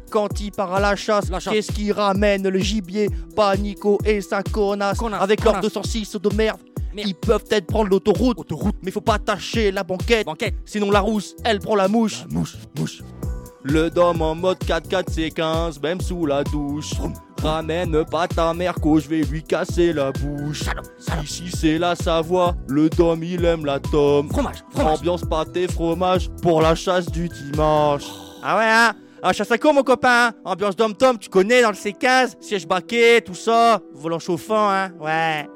[0.10, 3.10] Quand il part à la chasse, qu'est-ce qui ramène le gibier?
[3.36, 4.98] Pas Nico et sa connasse.
[5.20, 6.60] Avec leurs 206 de merde.
[6.96, 8.38] Ils peuvent peut-être prendre l'autoroute,
[8.84, 10.28] mais faut pas tâcher la banquette.
[10.64, 12.26] Sinon la rousse, elle prend la mouche.
[12.30, 13.02] mouche, mouche.
[13.64, 16.94] Le dôme en mode 4x4 c'est 15, même sous la douche.
[17.44, 20.64] Ramène pas ta mère que je vais lui casser la bouche.
[21.24, 24.30] Ici c'est la Savoie, le dôme il aime la tome.
[24.30, 28.04] Fromage, Ambiance pâté fromage pour la chasse du dimanche.
[28.44, 31.70] Ah ouais hein ah, chasse à quoi mon copain Ambiance dom tom, tu connais dans
[31.70, 35.48] le C15, siège baquet, tout ça, volant chauffant hein, ouais.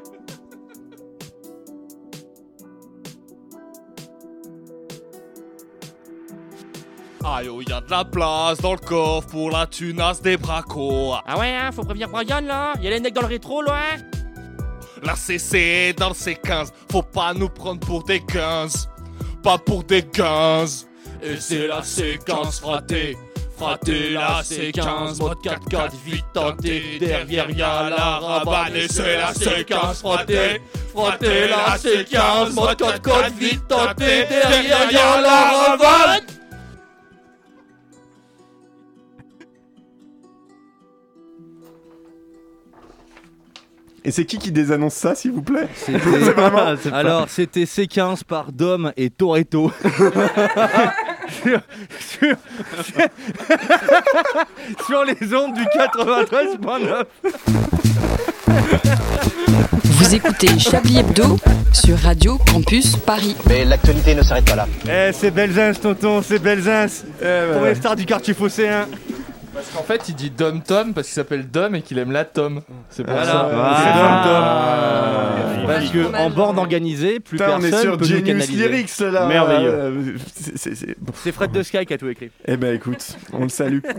[7.27, 11.15] Aïe oh, y a de la place dans le coffre pour la tunasse des bracos.
[11.25, 14.01] Ah ouais, hein, faut prévenir Brian là Y'a les necks dans le rétro là hein
[15.01, 18.89] La CC dans le C15, faut pas nous prendre pour des 15.
[19.41, 20.87] Pas pour des 15.
[21.23, 23.17] Et c'est la C15 fraté.
[23.57, 26.99] Fraté la C15, mode 4x4 vite tenté.
[26.99, 30.61] Derrière y'a la ravane et c'est la C15 fraté.
[30.93, 34.25] Fraté la C15, mode 4x4 vite tenté.
[34.29, 36.34] Derrière y'a la ravane.
[44.05, 48.91] Et c'est qui qui désannonce ça, s'il vous plaît vraiment- Alors, c'était C15 par Dom
[48.97, 49.71] et Toretto.
[51.41, 51.59] sur,
[52.01, 52.37] sur-
[54.85, 57.05] sur les ondes du 93.9.
[59.83, 61.37] Vous écoutez Chablis Hebdo
[61.73, 63.35] sur Radio Campus Paris.
[63.47, 64.67] Mais l'actualité ne s'arrête pas là.
[64.87, 66.85] Eh, c'est Belzins, tonton, c'est Belzins.
[67.19, 67.69] Pour ouais.
[67.69, 68.85] les stars du quartier phocéen.
[69.55, 72.25] Parce qu'en fait, il dit Dom Tom parce qu'il s'appelle Dom et qu'il aime la
[72.25, 72.61] Tom.
[72.89, 73.31] C'est pour Voilà.
[73.31, 73.49] ça.
[73.53, 75.35] Ah.
[75.55, 78.49] C'est Parce que en bande organisée, plus Putain, on est personne sur peut Genius.
[78.49, 79.25] Lyrics là.
[79.27, 79.73] Merveilleux.
[79.73, 80.13] Euh.
[81.15, 82.29] C'est Fred de Sky qui a tout écrit.
[82.45, 83.79] Eh ben écoute, on le salue.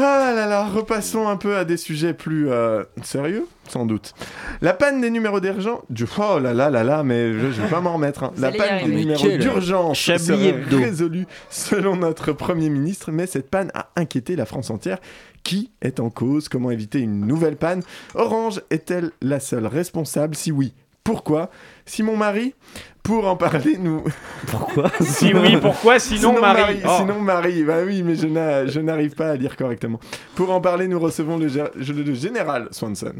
[0.00, 4.12] Ah là là, repassons un peu à des sujets plus euh, sérieux, sans doute.
[4.60, 5.80] La panne des numéros d'urgence.
[5.90, 8.24] du- Oh là là là là, mais je, je vais pas m'en remettre.
[8.24, 8.32] hein.
[8.38, 13.88] La panne des numéros d'urgence serait résolue selon notre Premier ministre, mais cette panne a
[13.96, 14.98] inquiété la France entière.
[15.44, 17.82] Qui est en cause Comment éviter une nouvelle panne?
[18.14, 20.34] Orange est-elle la seule responsable?
[20.34, 21.50] Si oui, pourquoi?
[21.86, 22.54] Si mon mari
[23.02, 24.04] pour en parler, nous.
[24.50, 26.80] Pourquoi Si oui, pourquoi Sinon, Marie.
[26.84, 26.88] Oh.
[26.98, 27.64] Sinon Marie.
[27.64, 29.98] Bah oui, mais je n'a- je n'arrive pas à lire correctement.
[30.34, 33.14] Pour en parler, nous recevons le, gé- le général Swanson.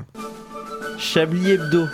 [0.98, 1.86] Chablis Hebdo.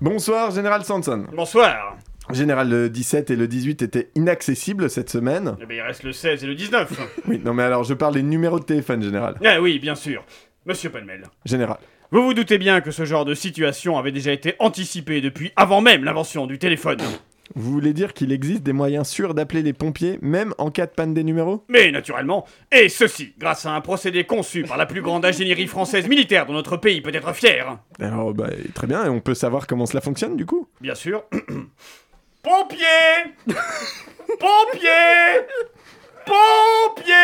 [0.00, 1.26] Bonsoir, général Swanson.
[1.32, 1.96] Bonsoir.
[2.32, 5.56] Général, le 17 et le 18 étaient inaccessibles cette semaine.
[5.62, 7.00] Eh ben, il reste le 16 et le 19.
[7.26, 9.36] Oui, non mais alors je parle des numéros de téléphone, général.
[9.44, 10.24] Ah oui, bien sûr.
[10.66, 11.24] Monsieur Penmel.
[11.44, 11.78] Général.
[12.10, 15.80] Vous vous doutez bien que ce genre de situation avait déjà été anticipé depuis avant
[15.80, 16.98] même l'invention du téléphone.
[17.54, 20.90] Vous voulez dire qu'il existe des moyens sûrs d'appeler les pompiers, même en cas de
[20.90, 21.64] panne des numéros?
[21.68, 26.08] Mais naturellement, et ceci grâce à un procédé conçu par la plus grande ingénierie française
[26.08, 27.78] militaire dont notre pays peut être fier.
[28.00, 30.68] Alors, bah, très bien, et on peut savoir comment cela fonctionne du coup?
[30.80, 31.24] Bien sûr.
[32.42, 33.34] Pompiers
[34.38, 35.46] Pompiers
[36.28, 37.14] Pompiers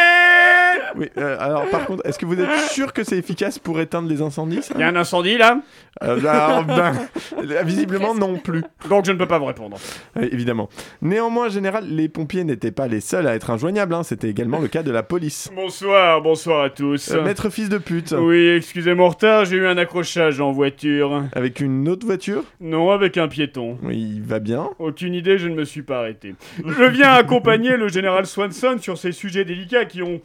[0.96, 4.09] Oui, euh, alors par contre, est-ce que vous êtes sûr que c'est efficace pour éteindre
[4.09, 4.74] les incendies ça?
[4.76, 5.61] Il y a un incendie là?
[6.02, 6.92] Euh, alors, ben,
[7.64, 8.64] visiblement non plus.
[8.88, 9.76] Donc je ne peux pas vous répondre.
[10.16, 10.68] Oui, évidemment.
[11.02, 14.59] Néanmoins, en général, les pompiers n'étaient pas les seuls à être injoignables, hein, c'était également
[14.59, 15.50] le cas de la police.
[15.55, 17.12] Bonsoir, bonsoir à tous.
[17.12, 18.12] Euh, maître fils de pute.
[18.18, 21.24] Oui, excusez mon retard, j'ai eu un accrochage en voiture.
[21.32, 22.42] Avec une autre voiture?
[22.61, 23.78] Non, avec un piéton.
[23.82, 24.70] Oui, il va bien.
[24.78, 26.34] Aucune idée, je ne me suis pas arrêté.
[26.64, 30.20] Je viens accompagner le général Swanson sur ces sujets délicats qui ont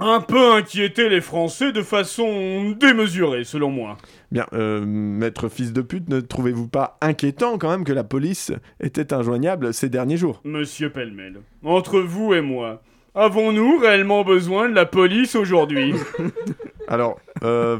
[0.00, 3.98] un peu inquiété les Français de façon démesurée, selon moi.
[4.32, 8.50] Bien, euh, maître fils de pute, ne trouvez-vous pas inquiétant quand même que la police
[8.80, 10.40] était injoignable ces derniers jours?
[10.44, 12.82] Monsieur Pellemel, entre vous et moi,
[13.14, 15.94] avons-nous réellement besoin de la police aujourd'hui?
[16.88, 17.78] Alors, euh,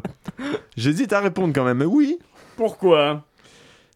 [0.77, 2.19] j'hésite à répondre quand même, oui.
[2.57, 3.25] Pourquoi?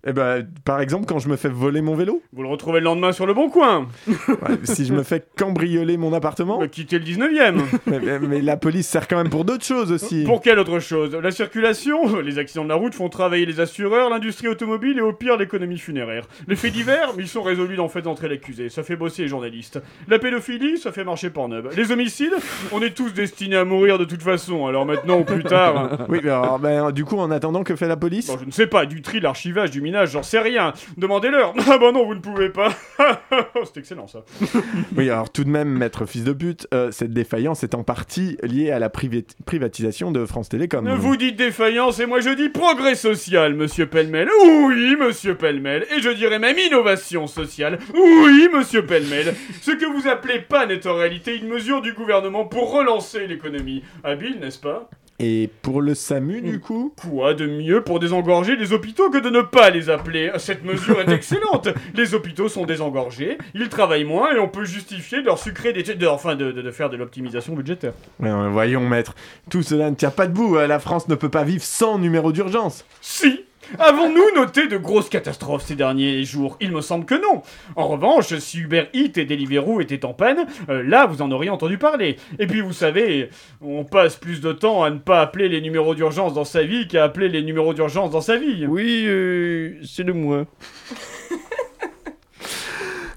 [0.07, 2.84] Eh ben, par exemple, quand je me fais voler mon vélo, Vous le retrouvez le
[2.84, 6.98] lendemain sur le bon coin Ouais, si je me fais cambrioler mon appartement, Bah, Quittez
[6.98, 10.24] le 19ème mais, mais- mais la police sert quand même pour d'autres choses aussi.
[10.24, 11.14] Pour quelle autre chose?
[11.22, 12.20] La circulation?
[12.20, 15.78] Les accidents de la route font travailler les assureurs, l'industrie automobile et au pire l'économie
[15.78, 16.24] funéraire.
[16.48, 18.68] Les faits divers, ils sont résolus d'en fait entrer l'accusé.
[18.68, 19.80] Ça fait bosser les journalistes.
[20.09, 21.68] La pédophilie, ça fait marcher Pornhub.
[21.76, 22.34] Les homicides,
[22.72, 26.07] on est tous destinés à mourir de toute façon, alors maintenant ou plus tard.
[26.11, 28.26] Oui, mais alors, ben, du coup, en attendant, que fait la police?
[28.26, 30.72] Bon, je ne sais pas, du tri, l'archivage, du minage, j'en sais rien.
[30.97, 31.55] Demandez-leur.
[31.66, 32.68] Ah bah non, vous ne pouvez pas.
[33.64, 34.24] C'est excellent ça.
[34.97, 38.36] Oui, alors tout de même, maître fils de pute, euh, cette défaillance est en partie
[38.42, 40.88] liée à la privatisation de France Télécom.
[40.95, 44.28] Vous dites défaillance et moi je dis progrès social, monsieur Pellemel.
[44.45, 45.86] Oui, monsieur Pellemel.
[45.97, 47.78] Et je dirais même innovation sociale.
[47.95, 49.34] Oui, monsieur Pellemel.
[49.62, 53.82] Ce que vous appelez panne est en réalité une mesure du gouvernement pour relancer l'économie.
[54.05, 54.88] Habile, n'est-ce pas?
[55.21, 59.31] Et pour le SAMU, du coup Quoi de mieux pour désengorger les hôpitaux que de
[59.31, 61.69] ne pas les appeler Cette mesure est excellente.
[61.95, 65.83] Les hôpitaux sont désengorgés, ils travaillent moins et on peut justifier de leur sucrer des...
[65.85, 67.93] de- enfin, de, de- de faire de l'optimisation budgétaire.
[68.19, 69.15] Ouais, Voyons, maître,
[69.51, 70.57] tout cela ne tient pas debout.
[70.57, 72.85] euh, La France ne peut pas vivre sans numéro d'urgence.
[73.01, 73.45] Si
[73.79, 76.57] Avons-nous noté de grosses catastrophes ces derniers jours?
[76.61, 77.43] Il me semble que non.
[77.77, 81.51] En revanche, si Uber Eats et Deliveroo étaient en panne, euh, là vous en auriez
[81.51, 82.17] entendu parler.
[82.39, 85.95] Et puis vous savez, on passe plus de temps à ne pas appeler les numéros
[85.95, 88.67] d'urgence dans sa vie qu'à appeler les numéros d'urgence dans sa vie.
[88.67, 90.45] Oui, euh, c'est de moi.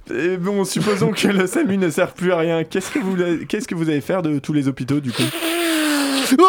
[0.10, 2.64] Et bon, supposons que le SAMU ne sert plus à rien.
[2.64, 5.24] Qu'est-ce que vous, qu'est-ce que vous allez faire de tous les hôpitaux, du coup?
[6.40, 6.46] Oh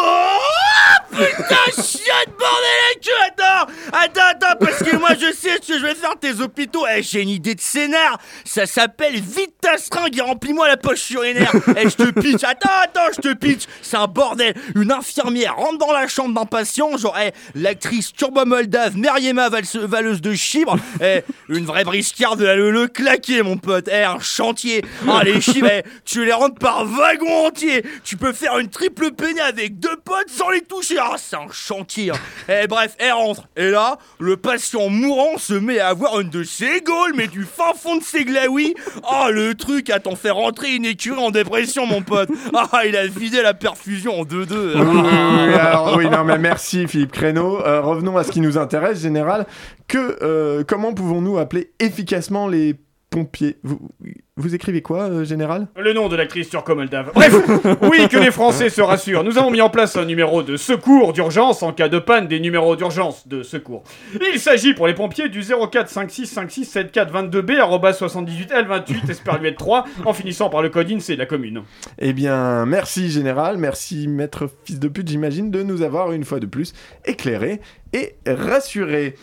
[1.11, 5.79] Putain, chiotte, bordel et que attends, attends, attends, parce que moi je sais ce que
[5.79, 6.85] je vais faire tes hôpitaux.
[6.95, 8.17] Eh, j'ai une idée de scénar.
[8.45, 11.51] Ça s'appelle Vite ta seringue et remplis-moi la poche urinaire.
[11.77, 12.43] Eh, je te pitch.
[12.43, 13.63] Attends, attends, je te pitch.
[13.81, 14.53] C'est un bordel.
[14.75, 20.21] Une infirmière rentre dans la chambre d'un patient, genre, eh, l'actrice turbo-moldave Meriema valse- valeuse
[20.21, 20.77] de chibre.
[21.01, 23.87] Eh, une vraie briscarde de la le claqué, mon pote.
[23.91, 24.83] Eh, un chantier.
[25.07, 27.83] Ah, les chibres, eh, tu les rentres par wagon entier.
[28.03, 30.97] Tu peux faire une triple peignée avec deux potes sans les toucher.
[30.99, 32.11] Ah, c'est un chantier.
[32.11, 32.15] hein.
[32.47, 33.43] Eh, bref, elle rentre.
[33.55, 37.43] Et là, le patient mourant se met à avoir une de ses gaules, mais du
[37.43, 38.75] fin fond de ses glaouis.
[39.07, 42.29] Ah, le truc à t'en faire rentrer une écurie en dépression, mon pote.
[42.53, 44.25] Ah, il a vidé la perfusion en 2-2.
[44.29, 45.09] Oui, oui,
[45.47, 47.65] oui, alors, oui, non, mais merci Philippe Créneau.
[47.65, 49.45] Euh, revenons à ce qui nous intéresse, général.
[49.87, 52.75] Que, euh, comment pouvons-nous appeler efficacement les
[53.09, 53.79] pompiers vous,
[54.39, 55.67] vous écrivez quoi, euh, général?
[55.77, 57.11] Le nom de l'actrice turco-moldave.
[57.13, 57.33] Bref,
[57.81, 59.23] oui, que les Français se rassurent.
[59.23, 62.39] Nous avons mis en place un numéro de secours d'urgence en cas de panne des
[62.39, 63.83] numéros d'urgence de secours.
[64.33, 69.49] Il s'agit pour les pompiers du 04 56 56 74 22B 78 L28 espère lui
[69.49, 71.63] être 3 en finissant par le code INSEE de la commune.
[71.97, 76.39] Eh bien, merci général, merci maître fils de pute, j'imagine, de nous avoir une fois
[76.39, 76.73] de plus
[77.05, 77.59] éclairé
[77.93, 79.15] et rassuré.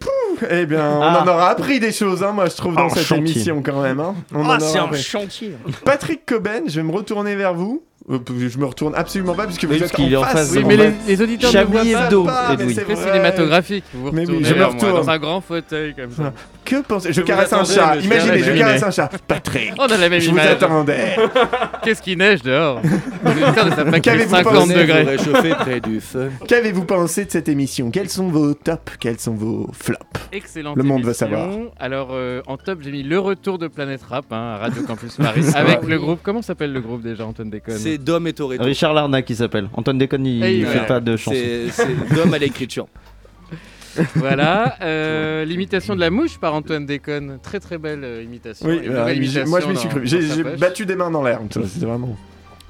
[0.00, 1.22] Pouh, eh bien, on Ah.
[1.24, 3.32] en aura appris des choses, hein, moi je trouve, dans cette chantier.
[3.32, 4.00] émission quand même.
[4.00, 4.14] hein.
[4.34, 5.02] On Ah, c'est un appris.
[5.02, 5.52] chantier.
[5.84, 7.82] Patrick Coben, je vais me retourner vers vous.
[8.08, 10.52] Euh, Je me retourne absolument pas puisque vous Oui, êtes parce qu'il est en face.
[10.54, 12.56] Oui, en mais les, les auditeurs Chablis ne voient Hebdo, pas.
[12.58, 13.84] c'est cinématographique.
[13.92, 15.02] Vous Mais oui, retournez je me vers moi, retourne.
[15.04, 16.32] dans un grand fauteuil comme ça.
[16.64, 17.96] Que pensez Je Je vous caresse un chat.
[17.96, 19.10] Imaginez, je caresse un chat.
[19.26, 19.72] Patrick.
[19.78, 20.50] On a la même je vous image.
[20.52, 21.16] attendais.
[21.84, 22.80] Qu'est-ce qui neige dehors?
[24.02, 24.74] Qu'avez-vous 50 pensé?
[24.74, 25.02] degrés.
[25.02, 26.30] réchauffer près du feu.
[26.48, 27.90] Qu'avez-vous pensé de cette émission?
[27.90, 28.96] Quels sont vos tops?
[28.98, 30.00] Quels sont vos flops?
[30.32, 31.48] Excellente Le monde veut savoir.
[31.78, 35.16] Alors, euh, en top, j'ai mis le retour de Planète Rap hein, à Radio Campus
[35.18, 36.20] Paris avec le groupe.
[36.22, 37.76] Comment s'appelle le groupe déjà, Antoine Déconne?
[37.96, 38.62] C'est Dom et Toretto.
[38.62, 39.68] Richard Larnac qui s'appelle.
[39.72, 40.70] Antoine Déconne, il, il ouais.
[40.70, 41.36] fait pas de chansons.
[41.70, 42.86] C'est Dom à l'écriture.
[44.16, 47.38] Voilà, euh, l'imitation de la mouche par Antoine Déconne.
[47.42, 48.68] Très très belle euh, imitation.
[48.68, 50.02] Oui, euh, imitation moi je m'y suis cru.
[50.04, 51.40] J'ai battu des mains dans l'air.
[51.50, 52.14] C'était vraiment.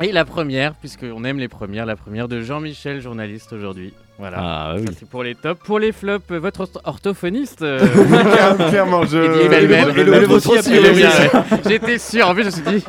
[0.02, 3.94] Et la première, puisqu'on aime les premières, la première de Jean-Michel, journaliste aujourd'hui.
[4.18, 4.36] Voilà.
[4.40, 4.84] Ah oui.
[4.86, 5.60] Ça, c'est pour les tops.
[5.64, 7.62] Pour les flops, euh, votre ortho- orthophoniste.
[7.62, 7.78] euh,
[8.70, 9.16] Clairement, je.
[9.18, 11.30] Et le- Le aussi, ouais.
[11.68, 12.28] J'étais sûr.
[12.28, 12.84] En plus, je me suis dit,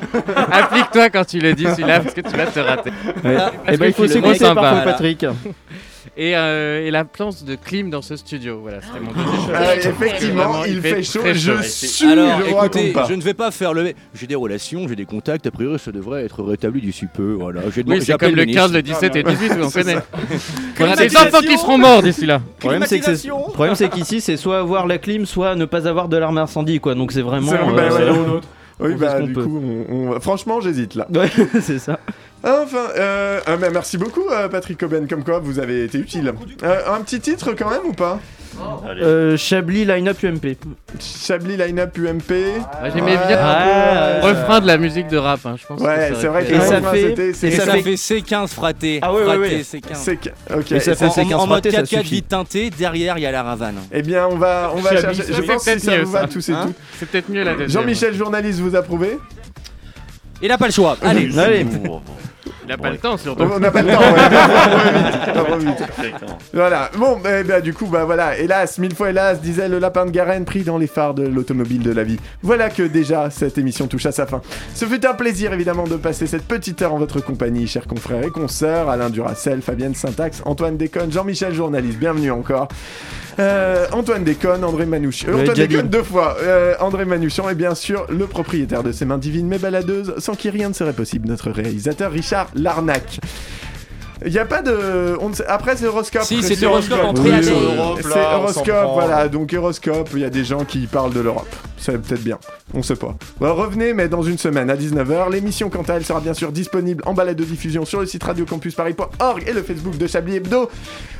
[0.51, 2.91] applique-toi quand tu le dis celui-là, parce que tu vas te rater.
[3.23, 3.35] Ouais.
[3.35, 4.61] Parce Eh ben, il que faut s'écouter sympa.
[4.61, 4.91] parfois, Voilà.
[4.93, 5.25] Patrick.
[6.15, 8.59] Et, euh, et la planche de clim dans ce studio.
[8.61, 11.19] Voilà, c'était mon deuxième Ah, effectivement, Vraiment, il fait chaud.
[11.19, 12.05] très Je suis.
[12.11, 13.05] Alors, je écoutez, pas.
[13.09, 13.93] je ne vais pas faire le.
[14.13, 15.45] J'ai des relations, j'ai des contacts.
[15.47, 17.33] A priori, ça devrait être rétabli d'ici peu.
[17.39, 17.61] Voilà.
[17.75, 18.61] J'ai Oui, c'est comme le ministre.
[18.63, 19.97] 15, le 17 et le 18, on connaît.
[20.79, 22.41] y aura des enfants qui seront morts d'ici là.
[22.45, 26.17] Le problème, c'est le qu'ici, c'est soit avoir la clim, soit ne pas avoir de
[26.17, 26.95] l'arme incendie, quoi.
[26.95, 27.51] Donc c'est vraiment.
[27.51, 28.13] C'est- euh, bah,
[28.79, 29.43] on- Oui, on bah du peut.
[29.43, 31.07] coup, on- on- franchement, j'hésite là.
[31.13, 31.29] Ouais,
[31.61, 31.99] c'est ça.
[32.43, 36.33] Enfin, euh, ah, bah, merci beaucoup, euh, Patrick Coben, comme quoi vous avez été utile.
[36.63, 38.19] Euh, un petit titre quand même ou pas
[38.99, 40.57] Euh, Chablis line-up UMP.
[40.99, 42.33] Chablis line-up UMP.
[42.73, 44.19] Ah, J'aimais bien Ouais.
[44.21, 45.79] refrain de la musique de rap, hein, je pense.
[45.81, 48.99] Ouais, c'est vrai que Et ça fait- et ça ça, fait- fait C15 fraté.
[49.03, 49.61] Ah ouais, ouais, Fraté, ouais.
[49.63, 49.95] C15.
[49.95, 50.71] C'est que- ok.
[50.71, 52.15] Et ça fait En, C15 en mode fraté, ça 4x4 suffit.
[52.15, 53.75] vite teinté, derrière il y a la ravane.
[53.91, 55.21] Eh bien, on va, on va Chablis, chercher.
[55.21, 56.27] ça, Je c'est pense que peut-être si ça vous va ça.
[56.27, 56.75] tous et Hein toutes.
[56.99, 57.69] C'est peut-être mieux la deuxième.
[57.83, 59.19] Jean-Michel, journaliste, vous approuvez?
[60.41, 60.97] Il n'a pas le choix.
[61.01, 61.37] Allez.
[61.37, 61.65] Allez.
[62.63, 63.43] Il n'a pas le temps surtout.
[63.43, 65.83] On n'a pas le temps, ouais, on va vite, on va vite.
[66.53, 70.05] Voilà, bon, eh ben, du coup, bah voilà, hélas, mille fois hélas, disait le lapin
[70.05, 72.17] de Garenne pris dans les phares de l'automobile de la vie.
[72.41, 74.41] Voilà que déjà cette émission touche à sa fin.
[74.73, 78.23] Ce fut un plaisir évidemment de passer cette petite heure en votre compagnie, chers confrères
[78.23, 82.67] et consoeurs, Alain Duracel, Fabienne Syntax, Antoine Déconne, Jean-Michel Journaliste, bienvenue encore.
[83.39, 87.75] Euh, Antoine Déconne, André Manouchian, euh, Antoine Déconne deux fois, Euh, André Manouchian et bien
[87.75, 91.27] sûr le propriétaire de ces mains divines mais baladeuses, sans qui rien ne serait possible,
[91.27, 93.19] notre réalisateur Richard Larnac.
[94.25, 95.15] Il n'y a pas de.
[95.21, 96.23] On ne sait- Après, c'est Horoscope.
[96.23, 97.31] Si, c'est Horoscope en Oui.
[98.01, 99.27] C'est Horoscope, voilà.
[99.27, 101.47] Donc, Horoscope, il y a des gens qui parlent de l'Europe.
[101.77, 102.39] C'est peut-être bien.
[102.73, 103.15] On sait pas.
[103.39, 105.29] Bon, revenez, mais dans une semaine à 19h.
[105.31, 108.23] L'émission, quant à elle, sera bien sûr disponible en balade de diffusion sur le site
[108.23, 110.67] radiocampusparis.org et le Facebook de Chablis Hebdo.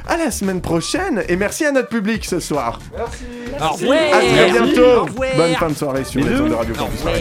[0.08, 1.24] À la semaine prochaine.
[1.30, 2.80] Et merci à notre public ce soir.
[2.98, 3.04] Au
[3.62, 5.04] À très bientôt.
[5.04, 5.06] Au.
[5.06, 7.16] Bonne fin de soirée sur les ondes de Radio Au revoir.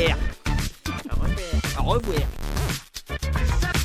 [1.78, 3.75] Au revoir.